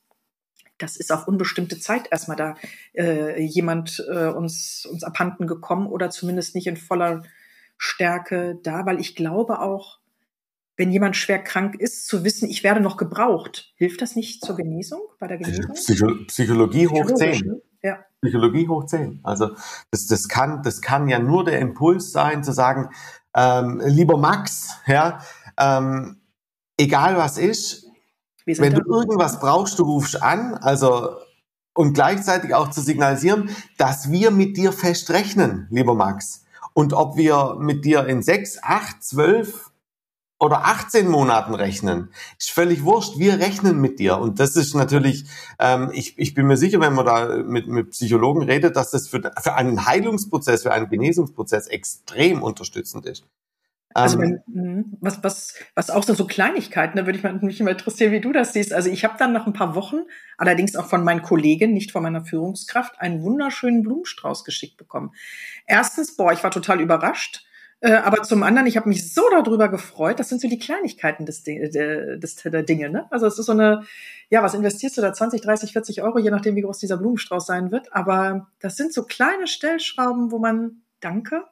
das 0.77 0.97
ist 0.97 1.11
auf 1.11 1.27
unbestimmte 1.27 1.79
Zeit 1.79 2.09
erstmal 2.11 2.37
da 2.37 2.55
äh, 2.95 3.41
jemand 3.41 4.05
äh, 4.07 4.27
uns, 4.27 4.85
uns 4.85 5.03
abhanden 5.03 5.47
gekommen 5.47 5.87
oder 5.87 6.11
zumindest 6.11 6.53
nicht 6.53 6.67
in 6.67 6.77
voller 6.77 7.23
Stärke 7.83 8.57
da, 8.63 8.85
weil 8.85 9.01
ich 9.01 9.13
glaube 9.13 9.59
auch, 9.59 9.99
wenn 10.77 10.89
jemand 10.89 11.17
schwer 11.17 11.43
krank 11.43 11.75
ist, 11.75 12.07
zu 12.07 12.23
wissen, 12.23 12.49
ich 12.49 12.63
werde 12.63 12.79
noch 12.79 12.95
gebraucht, 12.95 13.73
hilft 13.75 14.01
das 14.01 14.15
nicht 14.15 14.43
zur 14.43 14.55
Genesung, 14.55 15.01
bei 15.19 15.27
der 15.27 15.37
Genesung? 15.37 15.73
Psycho 15.73 16.07
Psychologie 16.27 16.87
hoch 16.87 17.13
10. 17.13 17.61
Ja. 17.83 17.99
Psychologie 18.21 18.69
hoch 18.69 18.85
10. 18.85 19.19
Also 19.23 19.49
das, 19.91 20.07
das, 20.07 20.29
kann, 20.29 20.63
das 20.63 20.81
kann 20.81 21.09
ja 21.09 21.19
nur 21.19 21.43
der 21.43 21.59
Impuls 21.59 22.13
sein, 22.13 22.41
zu 22.41 22.53
sagen, 22.53 22.89
ähm, 23.35 23.81
lieber 23.85 24.17
Max, 24.17 24.77
ja, 24.87 25.19
ähm, 25.59 26.21
egal 26.77 27.17
was 27.17 27.37
ist, 27.37 27.85
wenn 28.45 28.73
du 28.73 28.81
irgendwas 28.89 29.41
brauchst, 29.41 29.77
du 29.77 29.83
rufst 29.83 30.23
an, 30.23 30.53
also 30.53 31.17
und 31.73 31.93
gleichzeitig 31.93 32.53
auch 32.55 32.69
zu 32.69 32.79
signalisieren, 32.79 33.49
dass 33.77 34.09
wir 34.09 34.31
mit 34.31 34.55
dir 34.55 34.71
fest 34.71 35.11
rechnen, 35.11 35.67
lieber 35.69 35.95
Max. 35.95 36.42
Und 36.73 36.93
ob 36.93 37.17
wir 37.17 37.55
mit 37.59 37.85
dir 37.85 38.05
in 38.07 38.21
sechs, 38.21 38.57
acht, 38.61 39.03
zwölf 39.03 39.71
oder 40.39 40.65
18 40.65 41.07
Monaten 41.07 41.53
rechnen, 41.53 42.11
ist 42.37 42.51
völlig 42.51 42.83
wurscht. 42.83 43.17
Wir 43.17 43.39
rechnen 43.39 43.79
mit 43.79 43.99
dir. 43.99 44.17
Und 44.17 44.39
das 44.39 44.55
ist 44.55 44.73
natürlich, 44.73 45.25
ähm, 45.59 45.89
ich, 45.93 46.17
ich 46.17 46.33
bin 46.33 46.47
mir 46.47 46.57
sicher, 46.57 46.81
wenn 46.81 46.93
man 46.93 47.05
da 47.05 47.37
mit, 47.37 47.67
mit 47.67 47.91
Psychologen 47.91 48.43
redet, 48.43 48.75
dass 48.75 48.91
das 48.91 49.07
für, 49.07 49.31
für 49.41 49.53
einen 49.53 49.85
Heilungsprozess, 49.85 50.63
für 50.63 50.73
einen 50.73 50.89
Genesungsprozess 50.89 51.67
extrem 51.67 52.43
unterstützend 52.43 53.05
ist. 53.05 53.23
Also 53.93 54.21
ähm, 54.21 54.41
wenn, 54.47 54.63
mhm. 54.63 54.97
was, 55.01 55.23
was, 55.23 55.55
was 55.75 55.89
auch 55.89 56.03
so, 56.03 56.13
so 56.13 56.25
Kleinigkeiten, 56.25 56.97
da 56.97 57.05
würde 57.05 57.17
ich 57.17 57.41
mich 57.41 57.59
immer 57.59 57.71
interessieren, 57.71 58.11
wie 58.11 58.21
du 58.21 58.31
das 58.31 58.53
siehst. 58.53 58.73
Also 58.73 58.89
ich 58.89 59.03
habe 59.03 59.15
dann 59.17 59.33
nach 59.33 59.45
ein 59.45 59.53
paar 59.53 59.75
Wochen, 59.75 60.01
allerdings 60.37 60.75
auch 60.75 60.87
von 60.87 61.03
meinen 61.03 61.21
Kollegen, 61.21 61.73
nicht 61.73 61.91
von 61.91 62.03
meiner 62.03 62.25
Führungskraft, 62.25 62.99
einen 62.99 63.23
wunderschönen 63.23 63.83
Blumenstrauß 63.83 64.43
geschickt 64.43 64.77
bekommen. 64.77 65.11
Erstens, 65.65 66.15
boah, 66.15 66.33
ich 66.33 66.43
war 66.43 66.51
total 66.51 66.81
überrascht. 66.81 67.45
Äh, 67.83 67.95
aber 67.95 68.23
zum 68.23 68.43
anderen, 68.43 68.65
ich 68.65 68.77
habe 68.77 68.87
mich 68.87 69.13
so 69.13 69.23
darüber 69.29 69.67
gefreut. 69.67 70.17
Das 70.17 70.29
sind 70.29 70.39
so 70.39 70.47
die 70.47 70.57
Kleinigkeiten 70.57 71.25
des, 71.25 71.43
des, 71.43 72.35
der 72.35 72.63
Dinge. 72.63 72.89
Ne? 72.89 73.05
Also 73.11 73.25
es 73.25 73.37
ist 73.37 73.45
so 73.45 73.51
eine, 73.51 73.83
ja, 74.29 74.41
was 74.41 74.53
investierst 74.53 74.97
du 74.97 75.01
da? 75.01 75.13
20, 75.13 75.41
30, 75.41 75.73
40 75.73 76.01
Euro, 76.01 76.17
je 76.17 76.31
nachdem, 76.31 76.55
wie 76.55 76.61
groß 76.61 76.79
dieser 76.79 76.95
Blumenstrauß 76.95 77.45
sein 77.45 77.71
wird. 77.71 77.93
Aber 77.93 78.47
das 78.59 78.77
sind 78.77 78.93
so 78.93 79.03
kleine 79.03 79.47
Stellschrauben, 79.47 80.31
wo 80.31 80.39
man 80.39 80.83
Danke, 81.01 81.43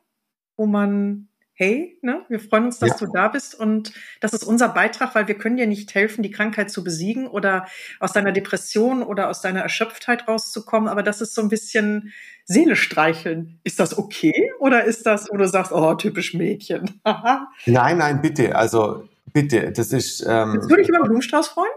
wo 0.55 0.65
man 0.65 1.27
hey, 1.61 1.95
ne, 2.01 2.25
wir 2.27 2.39
freuen 2.39 2.65
uns, 2.65 2.79
dass 2.79 2.99
ja. 2.99 3.05
du 3.05 3.11
da 3.13 3.27
bist 3.27 3.53
und 3.53 3.93
das 4.19 4.33
ist 4.33 4.43
unser 4.43 4.67
Beitrag, 4.69 5.13
weil 5.13 5.27
wir 5.27 5.35
können 5.35 5.57
dir 5.57 5.67
nicht 5.67 5.93
helfen, 5.93 6.23
die 6.23 6.31
Krankheit 6.31 6.71
zu 6.71 6.83
besiegen 6.83 7.27
oder 7.27 7.67
aus 7.99 8.13
deiner 8.13 8.31
Depression 8.31 9.03
oder 9.03 9.29
aus 9.29 9.41
deiner 9.41 9.61
Erschöpftheit 9.61 10.27
rauszukommen, 10.27 10.89
aber 10.89 11.03
das 11.03 11.21
ist 11.21 11.35
so 11.35 11.41
ein 11.43 11.49
bisschen 11.49 12.13
Seele 12.45 12.75
streicheln. 12.75 13.59
Ist 13.63 13.79
das 13.79 13.95
okay 13.95 14.51
oder 14.57 14.85
ist 14.85 15.05
das, 15.05 15.29
wo 15.31 15.37
du 15.37 15.47
sagst, 15.47 15.71
oh, 15.71 15.93
typisch 15.93 16.33
Mädchen? 16.33 16.99
nein, 17.67 17.99
nein, 17.99 18.23
bitte, 18.23 18.55
also 18.55 19.07
bitte, 19.31 19.71
das 19.71 19.93
ist... 19.93 20.25
Ähm, 20.27 20.53
Willst 20.53 20.71
du 20.71 20.75
dich 20.77 20.89
über 20.89 20.97
einen 20.97 21.05
Blumenstrauß 21.05 21.49
freuen? 21.49 21.69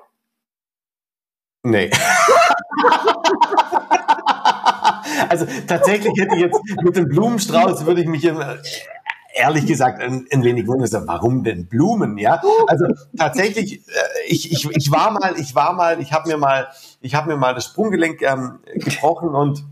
Nee. 1.63 1.91
also 5.29 5.47
tatsächlich 5.67 6.15
hätte 6.19 6.37
ich 6.37 6.41
jetzt 6.41 6.59
mit 6.83 6.97
dem 6.97 7.07
Blumenstrauß 7.07 7.85
würde 7.85 8.01
ich 8.01 8.07
mich 8.07 8.25
ehrlich 9.35 9.67
gesagt 9.67 10.01
ein, 10.01 10.27
ein 10.33 10.43
wenig 10.43 10.67
wundern, 10.67 11.07
warum 11.07 11.43
denn 11.43 11.67
Blumen, 11.67 12.17
ja? 12.19 12.41
Also 12.67 12.87
tatsächlich, 13.19 13.87
äh, 13.89 13.93
ich, 14.29 14.53
ich, 14.53 14.69
ich 14.71 14.91
war 14.91 15.11
mal, 15.11 15.35
ich 15.39 15.55
war 15.55 15.73
mal, 15.75 16.01
ich 16.01 16.13
habe 16.13 16.29
mir 16.29 16.39
mal, 16.39 16.69
ich 17.01 17.15
habe 17.15 17.29
mir 17.29 17.37
mal 17.37 17.55
das 17.55 17.67
Sprunggelenk 17.67 18.23
ähm, 18.23 18.61
gebrochen 18.75 19.31
und 19.31 19.65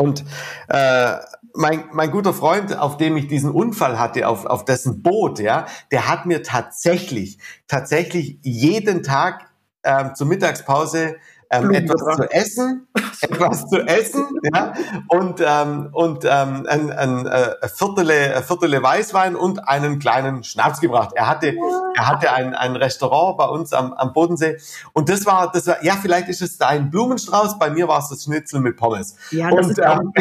und 0.00 0.24
äh, 0.68 1.14
mein, 1.54 1.86
mein 1.90 2.12
guter 2.12 2.32
Freund, 2.32 2.78
auf 2.78 2.98
dem 2.98 3.16
ich 3.16 3.26
diesen 3.26 3.50
Unfall 3.50 3.98
hatte, 3.98 4.28
auf, 4.28 4.46
auf 4.46 4.64
dessen 4.64 5.02
Boot, 5.02 5.40
ja, 5.40 5.66
der 5.90 6.06
hat 6.06 6.24
mir 6.24 6.44
tatsächlich, 6.44 7.38
tatsächlich 7.66 8.38
jeden 8.42 9.02
Tag 9.02 9.50
ähm, 9.82 10.14
zur 10.14 10.28
Mittagspause 10.28 11.16
ähm, 11.50 11.70
etwas 11.70 12.16
zu 12.16 12.30
essen, 12.30 12.88
etwas 13.20 13.68
zu 13.68 13.78
essen, 13.80 14.26
ja, 14.54 14.72
und 15.08 15.40
ähm, 15.40 15.88
und 15.92 16.24
ähm, 16.24 16.66
ein, 16.68 16.90
ein, 16.90 17.26
äh, 17.26 17.54
ein 17.62 17.68
Viertel, 17.68 18.10
ein 18.10 18.42
Viertel 18.42 18.82
Weißwein 18.82 19.34
und 19.34 19.66
einen 19.66 19.98
kleinen 19.98 20.44
Schnaps 20.44 20.80
gebracht. 20.80 21.12
Er 21.14 21.26
hatte, 21.26 21.54
er 21.94 22.08
hatte 22.08 22.32
ein, 22.32 22.54
ein 22.54 22.76
Restaurant 22.76 23.38
bei 23.38 23.46
uns 23.46 23.72
am, 23.72 23.92
am 23.94 24.12
Bodensee 24.12 24.58
und 24.92 25.08
das 25.08 25.24
war, 25.26 25.50
das 25.50 25.66
war, 25.66 25.82
ja, 25.82 25.94
vielleicht 26.00 26.28
ist 26.28 26.42
es 26.42 26.58
dein 26.58 26.90
Blumenstrauß. 26.90 27.58
Bei 27.58 27.70
mir 27.70 27.88
war 27.88 28.00
es 28.00 28.08
das 28.08 28.24
Schnitzel 28.24 28.60
mit 28.60 28.76
Pommes. 28.76 29.16
Ja, 29.30 29.50
das 29.50 29.66
und, 29.66 29.72
ist 29.72 29.78
ähm, 29.78 30.12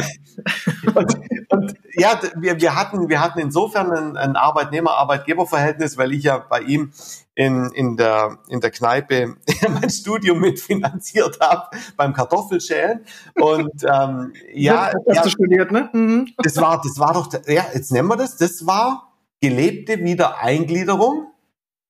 und, 0.96 1.18
und 1.50 1.74
ja, 1.94 2.20
wir, 2.36 2.62
wir 2.62 2.76
hatten, 2.76 3.10
wir 3.10 3.22
hatten 3.22 3.40
insofern 3.40 3.92
ein, 3.92 4.18
ein 4.18 4.36
Arbeitnehmer-Arbeitgeber-Verhältnis, 4.36 5.98
weil 5.98 6.13
ich 6.13 6.24
ja 6.24 6.38
bei 6.38 6.62
ihm 6.62 6.94
in, 7.38 7.71
in, 7.73 7.95
der, 7.95 8.39
in 8.50 8.60
der 8.60 8.71
Kneipe 8.71 9.36
mein 9.69 9.89
Studium 9.91 10.39
mitfinanziert 10.39 11.39
habe 11.39 11.69
beim 11.95 12.12
Kartoffelschälen. 12.12 13.06
Und 13.36 13.84
ähm, 13.84 14.34
ja, 14.54 14.91
das 15.06 15.15
ja, 15.15 15.21
du 15.21 15.30
studiert, 15.30 15.71
ne? 15.71 15.88
Mhm. 15.93 16.34
Das 16.39 16.58
war, 16.58 16.82
das 16.84 16.97
war 16.97 17.13
doch, 17.13 17.32
ja, 17.47 17.65
jetzt 17.76 17.91
nennen 17.91 18.08
wir 18.08 18.17
das, 18.17 18.38
das 18.38 18.65
war 18.65 19.13
gelebte 19.39 20.00
Wiedereingliederung 20.00 21.28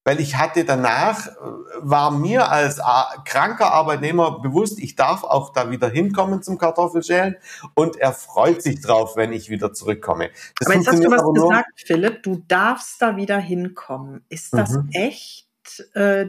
weil 0.08 0.22
ich 0.22 0.38
hatte 0.38 0.64
danach, 0.64 1.28
äh, 1.28 1.32
war 1.80 2.12
mir 2.12 2.50
als 2.50 2.80
kranker 3.26 3.74
Arbeitnehmer 3.74 4.40
bewusst, 4.40 4.80
ich 4.80 4.96
darf 4.96 5.26
auch 5.26 5.52
da 5.52 5.70
wieder 5.70 5.90
hinkommen 5.90 6.42
zum 6.42 6.58
Kartoffelschälen 6.58 7.36
und 7.74 7.98
er 7.98 8.14
freut 8.14 8.62
sich 8.62 8.80
drauf, 8.80 9.18
wenn 9.18 9.34
ich 9.34 9.50
wieder 9.50 9.74
zurückkomme. 9.74 10.30
Das 10.60 10.68
aber 10.68 10.78
jetzt 10.78 10.88
hast 10.88 11.04
du 11.04 11.12
was 11.12 11.34
gesagt, 11.34 11.68
Philipp, 11.86 12.24
du 12.24 12.42
darfst 12.48 13.02
da 13.02 13.18
wieder 13.18 13.38
hinkommen. 13.38 14.24
Ist 14.30 14.54
das 14.54 14.72
mhm. 14.72 14.90
echt, 14.94 15.50
äh, 15.94 16.28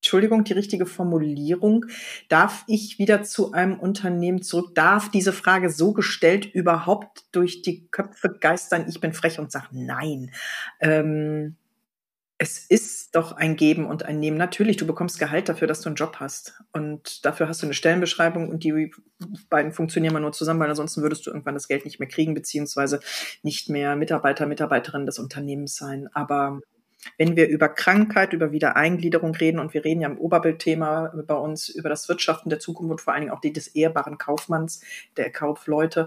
Entschuldigung, 0.00 0.44
die 0.44 0.52
richtige 0.52 0.84
Formulierung. 0.84 1.86
Darf 2.28 2.64
ich 2.66 2.98
wieder 2.98 3.22
zu 3.22 3.52
einem 3.52 3.80
Unternehmen 3.80 4.42
zurück? 4.42 4.74
Darf 4.74 5.10
diese 5.10 5.32
Frage 5.32 5.70
so 5.70 5.94
gestellt 5.94 6.44
überhaupt 6.44 7.24
durch 7.32 7.62
die 7.62 7.88
Köpfe 7.88 8.36
geistern? 8.38 8.84
Ich 8.86 9.00
bin 9.00 9.14
frech 9.14 9.38
und 9.38 9.50
sage 9.50 9.68
nein. 9.72 10.30
Ähm, 10.80 11.56
es 12.40 12.64
ist 12.66 13.16
doch 13.16 13.32
ein 13.32 13.56
Geben 13.56 13.86
und 13.86 14.04
ein 14.04 14.20
Nehmen. 14.20 14.36
Natürlich, 14.36 14.76
du 14.76 14.86
bekommst 14.86 15.18
Gehalt 15.18 15.48
dafür, 15.48 15.66
dass 15.66 15.80
du 15.80 15.88
einen 15.88 15.96
Job 15.96 16.16
hast. 16.20 16.54
Und 16.72 17.24
dafür 17.24 17.48
hast 17.48 17.62
du 17.62 17.66
eine 17.66 17.74
Stellenbeschreibung 17.74 18.48
und 18.48 18.62
die 18.62 18.92
beiden 19.50 19.72
funktionieren 19.72 20.12
mal 20.12 20.20
nur 20.20 20.32
zusammen, 20.32 20.60
weil 20.60 20.70
ansonsten 20.70 21.02
würdest 21.02 21.26
du 21.26 21.30
irgendwann 21.30 21.54
das 21.54 21.66
Geld 21.66 21.84
nicht 21.84 21.98
mehr 21.98 22.08
kriegen, 22.08 22.34
beziehungsweise 22.34 23.00
nicht 23.42 23.68
mehr 23.70 23.96
Mitarbeiter, 23.96 24.46
Mitarbeiterin 24.46 25.04
des 25.04 25.18
Unternehmens 25.18 25.74
sein. 25.74 26.08
Aber 26.12 26.60
wenn 27.16 27.34
wir 27.34 27.48
über 27.48 27.68
Krankheit, 27.68 28.32
über 28.32 28.52
Wiedereingliederung 28.52 29.34
reden, 29.34 29.58
und 29.58 29.74
wir 29.74 29.84
reden 29.84 30.02
ja 30.02 30.08
im 30.08 30.18
Oberbildthema 30.18 31.12
bei 31.26 31.34
uns 31.34 31.68
über 31.68 31.88
das 31.88 32.08
Wirtschaften 32.08 32.50
der 32.50 32.60
Zukunft 32.60 32.90
und 32.92 33.00
vor 33.00 33.14
allen 33.14 33.22
Dingen 33.22 33.32
auch 33.32 33.40
die 33.40 33.52
des 33.52 33.66
ehrbaren 33.68 34.16
Kaufmanns, 34.16 34.82
der 35.16 35.32
Kaufleute, 35.32 36.06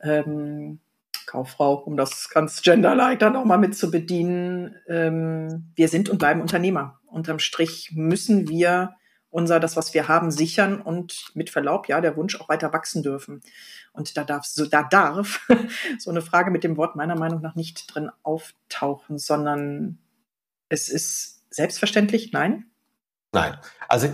ähm, 0.00 0.80
Kauffrau, 1.26 1.74
um 1.74 1.96
das 1.96 2.28
ganz 2.30 2.62
genderlike 2.62 3.18
dann 3.18 3.36
auch 3.36 3.44
mal 3.44 3.58
mit 3.58 3.76
zu 3.76 3.90
bedienen. 3.90 4.76
Ähm, 4.88 5.72
wir 5.74 5.88
sind 5.88 6.08
und 6.08 6.18
bleiben 6.18 6.40
Unternehmer. 6.40 7.00
Unterm 7.06 7.38
Strich 7.38 7.92
müssen 7.94 8.48
wir 8.48 8.94
unser, 9.28 9.60
das, 9.60 9.76
was 9.76 9.92
wir 9.92 10.08
haben, 10.08 10.30
sichern 10.30 10.80
und 10.80 11.32
mit 11.34 11.50
Verlaub, 11.50 11.88
ja, 11.88 12.00
der 12.00 12.16
Wunsch 12.16 12.40
auch 12.40 12.48
weiter 12.48 12.72
wachsen 12.72 13.02
dürfen. 13.02 13.42
Und 13.92 14.16
da 14.16 14.24
darf, 14.24 14.46
so, 14.46 14.66
da 14.66 14.82
darf 14.82 15.46
so 15.98 16.10
eine 16.10 16.22
Frage 16.22 16.50
mit 16.50 16.64
dem 16.64 16.76
Wort 16.76 16.96
meiner 16.96 17.16
Meinung 17.16 17.42
nach 17.42 17.54
nicht 17.54 17.94
drin 17.94 18.10
auftauchen, 18.22 19.18
sondern 19.18 19.98
es 20.68 20.88
ist 20.88 21.44
selbstverständlich, 21.50 22.32
nein? 22.32 22.66
Nein. 23.32 23.58
Also 23.88 24.08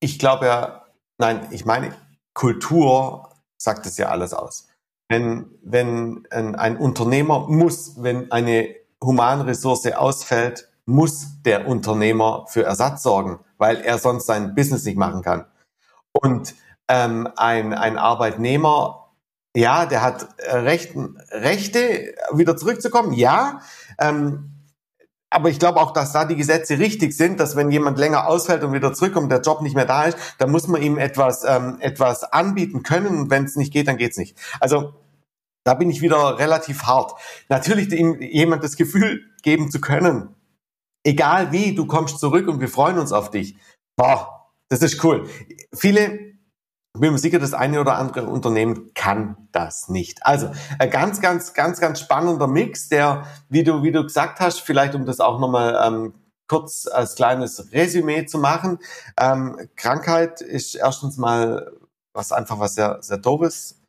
ich 0.00 0.18
glaube 0.18 0.46
ja, 0.46 0.86
nein, 1.18 1.46
ich 1.50 1.64
meine, 1.64 1.94
Kultur 2.34 3.30
sagt 3.56 3.86
es 3.86 3.96
ja 3.96 4.08
alles 4.08 4.34
aus 4.34 4.71
wenn, 5.12 5.46
wenn 5.62 6.26
ein, 6.32 6.78
Unternehmer 6.78 7.46
muss, 7.46 8.02
wenn 8.02 8.32
eine 8.32 8.74
Humanressource 9.04 9.92
ausfällt, 9.92 10.70
muss 10.86 11.42
der 11.44 11.68
Unternehmer 11.68 12.46
für 12.48 12.64
Ersatz 12.64 13.02
sorgen, 13.02 13.38
weil 13.58 13.82
er 13.82 13.98
sonst 13.98 14.26
sein 14.26 14.54
Business 14.54 14.84
nicht 14.86 14.96
machen 14.96 15.20
kann. 15.20 15.44
Und 16.12 16.54
ähm, 16.88 17.28
ein, 17.36 17.74
ein 17.74 17.98
Arbeitnehmer, 17.98 19.10
ja, 19.54 19.84
der 19.84 20.00
hat 20.00 20.28
Rechten, 20.48 21.18
Rechte, 21.30 22.14
wieder 22.32 22.56
zurückzukommen, 22.56 23.12
ja. 23.12 23.60
Ähm, 24.00 24.48
aber 25.28 25.50
ich 25.50 25.58
glaube 25.58 25.78
auch, 25.78 25.92
dass 25.92 26.12
da 26.12 26.24
die 26.24 26.36
Gesetze 26.36 26.78
richtig 26.78 27.14
sind, 27.14 27.38
dass 27.38 27.54
wenn 27.54 27.70
jemand 27.70 27.98
länger 27.98 28.28
ausfällt 28.28 28.64
und 28.64 28.72
wieder 28.72 28.94
zurückkommt, 28.94 29.30
der 29.30 29.42
Job 29.42 29.60
nicht 29.60 29.76
mehr 29.76 29.84
da 29.84 30.04
ist, 30.04 30.16
dann 30.38 30.50
muss 30.50 30.68
man 30.68 30.80
ihm 30.82 30.96
etwas, 30.96 31.44
ähm, 31.44 31.76
etwas 31.80 32.24
anbieten 32.24 32.82
können. 32.82 33.18
Und 33.18 33.30
wenn 33.30 33.44
es 33.44 33.56
nicht 33.56 33.72
geht, 33.72 33.88
dann 33.88 33.98
geht's 33.98 34.16
nicht. 34.16 34.38
Also 34.60 34.94
da 35.64 35.74
bin 35.74 35.90
ich 35.90 36.02
wieder 36.02 36.38
relativ 36.38 36.84
hart. 36.84 37.12
Natürlich 37.48 37.92
ihm 37.92 38.20
jemand 38.20 38.64
das 38.64 38.76
Gefühl 38.76 39.24
geben 39.42 39.70
zu 39.70 39.80
können, 39.80 40.34
egal 41.04 41.52
wie, 41.52 41.74
du 41.74 41.86
kommst 41.86 42.18
zurück 42.18 42.48
und 42.48 42.60
wir 42.60 42.68
freuen 42.68 42.98
uns 42.98 43.12
auf 43.12 43.30
dich. 43.30 43.56
Boah, 43.96 44.50
das 44.68 44.82
ist 44.82 45.02
cool. 45.04 45.28
Viele, 45.74 46.32
bin 46.98 47.12
mir 47.12 47.18
sicher, 47.18 47.38
das 47.38 47.54
eine 47.54 47.80
oder 47.80 47.96
andere 47.96 48.26
Unternehmen 48.26 48.92
kann 48.94 49.48
das 49.52 49.88
nicht. 49.88 50.24
Also 50.26 50.50
ein 50.78 50.90
ganz, 50.90 51.20
ganz, 51.20 51.54
ganz, 51.54 51.80
ganz 51.80 52.00
spannender 52.00 52.46
Mix, 52.46 52.88
der, 52.88 53.26
wie 53.48 53.64
du, 53.64 53.82
wie 53.82 53.92
du 53.92 54.02
gesagt 54.02 54.40
hast, 54.40 54.60
vielleicht 54.60 54.94
um 54.94 55.06
das 55.06 55.20
auch 55.20 55.38
nochmal 55.38 55.80
ähm, 55.84 56.14
kurz 56.48 56.86
als 56.86 57.14
kleines 57.14 57.72
Resümee 57.72 58.26
zu 58.26 58.38
machen. 58.38 58.78
Ähm, 59.18 59.70
Krankheit 59.76 60.40
ist 60.42 60.74
erstens 60.74 61.16
mal 61.16 61.72
was 62.14 62.30
einfach 62.30 62.58
was 62.58 62.74
sehr, 62.74 62.98
sehr 63.00 63.16
doofes. 63.16 63.81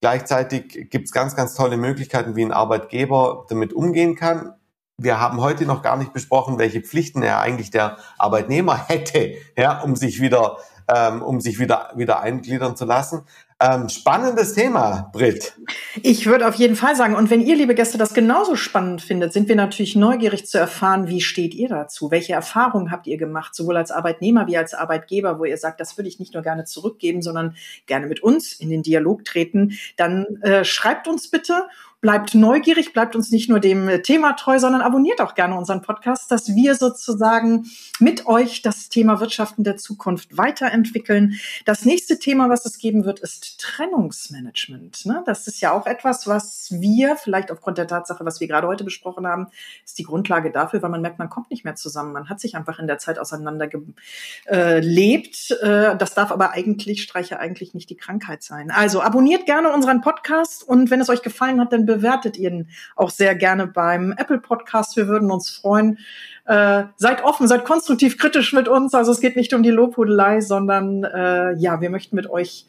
Gleichzeitig 0.00 0.90
gibt 0.90 1.06
es 1.06 1.12
ganz, 1.12 1.34
ganz 1.34 1.54
tolle 1.54 1.76
Möglichkeiten, 1.76 2.36
wie 2.36 2.44
ein 2.44 2.52
Arbeitgeber 2.52 3.46
damit 3.48 3.72
umgehen 3.72 4.14
kann. 4.14 4.54
Wir 4.98 5.20
haben 5.20 5.40
heute 5.40 5.66
noch 5.66 5.82
gar 5.82 5.96
nicht 5.96 6.12
besprochen, 6.12 6.58
welche 6.58 6.80
Pflichten 6.80 7.22
er 7.22 7.40
eigentlich 7.40 7.70
der 7.70 7.98
Arbeitnehmer 8.18 8.76
hätte, 8.88 9.34
ja, 9.56 9.80
um 9.80 9.96
sich 9.96 10.20
wieder, 10.20 10.58
ähm, 10.94 11.22
um 11.22 11.40
sich 11.40 11.58
wieder, 11.58 11.92
wieder 11.96 12.20
eingliedern 12.20 12.76
zu 12.76 12.84
lassen. 12.84 13.22
Ähm, 13.58 13.88
spannendes 13.88 14.52
Thema, 14.52 15.08
Britt. 15.14 15.54
Ich 16.02 16.26
würde 16.26 16.46
auf 16.46 16.56
jeden 16.56 16.76
Fall 16.76 16.94
sagen, 16.94 17.16
und 17.16 17.30
wenn 17.30 17.40
ihr, 17.40 17.56
liebe 17.56 17.74
Gäste, 17.74 17.96
das 17.96 18.12
genauso 18.12 18.54
spannend 18.54 19.00
findet, 19.00 19.32
sind 19.32 19.48
wir 19.48 19.56
natürlich 19.56 19.96
neugierig 19.96 20.46
zu 20.46 20.58
erfahren, 20.58 21.08
wie 21.08 21.22
steht 21.22 21.54
ihr 21.54 21.70
dazu? 21.70 22.10
Welche 22.10 22.34
Erfahrungen 22.34 22.90
habt 22.90 23.06
ihr 23.06 23.16
gemacht, 23.16 23.54
sowohl 23.54 23.78
als 23.78 23.90
Arbeitnehmer 23.90 24.46
wie 24.46 24.58
als 24.58 24.74
Arbeitgeber, 24.74 25.38
wo 25.38 25.46
ihr 25.46 25.56
sagt, 25.56 25.80
das 25.80 25.96
würde 25.96 26.08
ich 26.08 26.20
nicht 26.20 26.34
nur 26.34 26.42
gerne 26.42 26.64
zurückgeben, 26.64 27.22
sondern 27.22 27.56
gerne 27.86 28.06
mit 28.08 28.22
uns 28.22 28.52
in 28.52 28.68
den 28.68 28.82
Dialog 28.82 29.24
treten? 29.24 29.78
Dann 29.96 30.26
äh, 30.42 30.62
schreibt 30.62 31.08
uns 31.08 31.30
bitte 31.30 31.62
bleibt 32.00 32.34
neugierig, 32.34 32.92
bleibt 32.92 33.16
uns 33.16 33.30
nicht 33.30 33.48
nur 33.48 33.58
dem 33.58 34.02
Thema 34.02 34.34
treu, 34.34 34.58
sondern 34.58 34.82
abonniert 34.82 35.20
auch 35.20 35.34
gerne 35.34 35.56
unseren 35.56 35.82
Podcast, 35.82 36.30
dass 36.30 36.54
wir 36.54 36.74
sozusagen 36.74 37.66
mit 37.98 38.26
euch 38.26 38.62
das 38.62 38.90
Thema 38.90 39.20
Wirtschaften 39.20 39.64
der 39.64 39.76
Zukunft 39.76 40.36
weiterentwickeln. 40.36 41.38
Das 41.64 41.84
nächste 41.84 42.18
Thema, 42.18 42.50
was 42.50 42.66
es 42.66 42.78
geben 42.78 43.04
wird, 43.04 43.20
ist 43.20 43.60
Trennungsmanagement. 43.60 45.06
Ne? 45.06 45.22
Das 45.24 45.46
ist 45.46 45.60
ja 45.60 45.72
auch 45.72 45.86
etwas, 45.86 46.26
was 46.26 46.68
wir 46.70 47.16
vielleicht 47.16 47.50
aufgrund 47.50 47.78
der 47.78 47.88
Tatsache, 47.88 48.24
was 48.24 48.40
wir 48.40 48.46
gerade 48.46 48.66
heute 48.66 48.84
besprochen 48.84 49.26
haben, 49.26 49.48
ist 49.84 49.98
die 49.98 50.04
Grundlage 50.04 50.52
dafür, 50.52 50.82
weil 50.82 50.90
man 50.90 51.00
merkt, 51.00 51.18
man 51.18 51.30
kommt 51.30 51.50
nicht 51.50 51.64
mehr 51.64 51.76
zusammen. 51.76 52.12
Man 52.12 52.28
hat 52.28 52.40
sich 52.40 52.56
einfach 52.56 52.78
in 52.78 52.86
der 52.86 52.98
Zeit 52.98 53.18
auseinandergelebt. 53.18 55.50
Äh, 55.62 55.96
das 55.96 56.14
darf 56.14 56.30
aber 56.30 56.50
eigentlich, 56.50 57.02
streiche 57.02 57.40
eigentlich 57.40 57.72
nicht 57.72 57.88
die 57.88 57.96
Krankheit 57.96 58.42
sein. 58.42 58.70
Also 58.70 59.00
abonniert 59.00 59.46
gerne 59.46 59.72
unseren 59.72 60.02
Podcast 60.02 60.62
und 60.62 60.90
wenn 60.90 61.00
es 61.00 61.08
euch 61.08 61.22
gefallen 61.22 61.60
hat, 61.60 61.72
dann 61.72 61.85
bewertet 61.86 62.36
ihn 62.36 62.68
auch 62.94 63.10
sehr 63.10 63.34
gerne 63.34 63.66
beim 63.66 64.12
Apple 64.16 64.38
Podcast. 64.38 64.96
Wir 64.96 65.08
würden 65.08 65.30
uns 65.30 65.50
freuen. 65.50 65.98
Äh, 66.44 66.84
seid 66.96 67.24
offen, 67.24 67.48
seid 67.48 67.64
konstruktiv 67.64 68.18
kritisch 68.18 68.52
mit 68.52 68.68
uns. 68.68 68.94
Also 68.94 69.12
es 69.12 69.20
geht 69.20 69.36
nicht 69.36 69.54
um 69.54 69.62
die 69.62 69.70
Lobhudelei, 69.70 70.40
sondern 70.40 71.04
äh, 71.04 71.54
ja, 71.54 71.80
wir 71.80 71.90
möchten 71.90 72.16
mit 72.16 72.28
euch 72.28 72.66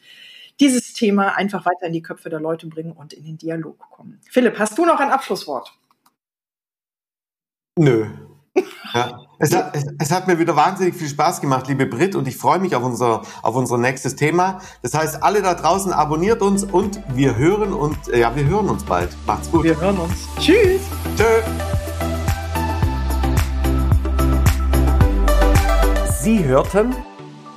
dieses 0.60 0.92
Thema 0.92 1.36
einfach 1.36 1.64
weiter 1.66 1.86
in 1.86 1.92
die 1.92 2.02
Köpfe 2.02 2.30
der 2.30 2.40
Leute 2.40 2.66
bringen 2.66 2.92
und 2.92 3.12
in 3.12 3.24
den 3.24 3.38
Dialog 3.38 3.78
kommen. 3.90 4.20
Philipp, 4.28 4.58
hast 4.58 4.76
du 4.76 4.84
noch 4.84 4.98
ein 4.98 5.10
Abschlusswort? 5.10 5.72
Nö. 7.78 8.06
Ja. 8.94 9.20
Es 9.40 9.54
hat, 9.54 9.76
es, 9.76 9.84
es, 9.98 10.10
hat 10.10 10.26
mir 10.26 10.38
wieder 10.38 10.56
wahnsinnig 10.56 10.96
viel 10.96 11.08
Spaß 11.08 11.40
gemacht, 11.40 11.68
liebe 11.68 11.86
Brit, 11.86 12.16
und 12.16 12.26
ich 12.26 12.36
freue 12.36 12.58
mich 12.58 12.74
auf 12.74 12.82
unser, 12.82 13.22
auf 13.42 13.54
unser 13.54 13.78
nächstes 13.78 14.16
Thema. 14.16 14.60
Das 14.82 14.94
heißt, 14.94 15.22
alle 15.22 15.42
da 15.42 15.54
draußen 15.54 15.92
abonniert 15.92 16.42
uns 16.42 16.64
und 16.64 17.00
wir 17.14 17.36
hören 17.36 17.72
und 17.72 17.96
ja, 18.08 18.34
wir 18.34 18.46
hören 18.46 18.68
uns 18.68 18.82
bald. 18.82 19.10
Macht's 19.26 19.50
gut. 19.50 19.62
Wir 19.62 19.80
hören 19.80 19.98
uns. 19.98 20.12
Tschüss. 20.40 20.80
Tschö. 21.16 21.24
Sie 26.20 26.44
hörten 26.44 26.94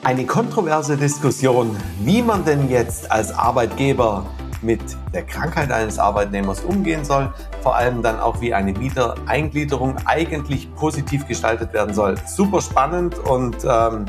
eine 0.03 0.25
kontroverse 0.25 0.97
Diskussion, 0.97 1.75
wie 1.99 2.21
man 2.21 2.45
denn 2.45 2.69
jetzt 2.69 3.11
als 3.11 3.31
Arbeitgeber 3.31 4.25
mit 4.61 4.81
der 5.13 5.23
Krankheit 5.23 5.71
eines 5.71 5.99
Arbeitnehmers 5.99 6.61
umgehen 6.61 7.03
soll, 7.03 7.33
vor 7.61 7.75
allem 7.75 8.01
dann 8.01 8.19
auch 8.19 8.41
wie 8.41 8.53
eine 8.53 8.77
Wiedereingliederung 8.79 9.97
eigentlich 10.05 10.73
positiv 10.75 11.27
gestaltet 11.27 11.73
werden 11.73 11.93
soll. 11.93 12.15
Super 12.27 12.61
spannend 12.61 13.17
und 13.19 13.57
ähm, 13.63 14.05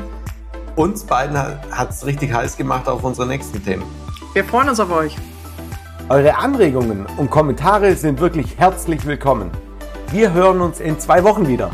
uns 0.75 1.03
beiden 1.03 1.37
hat 1.37 1.89
es 1.89 2.05
richtig 2.05 2.33
heiß 2.33 2.57
gemacht 2.57 2.87
auf 2.87 3.03
unsere 3.03 3.27
nächsten 3.27 3.63
Themen. 3.63 3.83
Wir 4.33 4.43
freuen 4.43 4.69
uns 4.69 4.79
auf 4.79 4.91
euch. 4.91 5.15
Eure 6.09 6.35
Anregungen 6.37 7.05
und 7.17 7.29
Kommentare 7.29 7.95
sind 7.95 8.19
wirklich 8.19 8.57
herzlich 8.57 9.05
willkommen. 9.05 9.51
Wir 10.11 10.33
hören 10.33 10.61
uns 10.61 10.79
in 10.79 10.99
zwei 10.99 11.23
Wochen 11.23 11.47
wieder. 11.47 11.71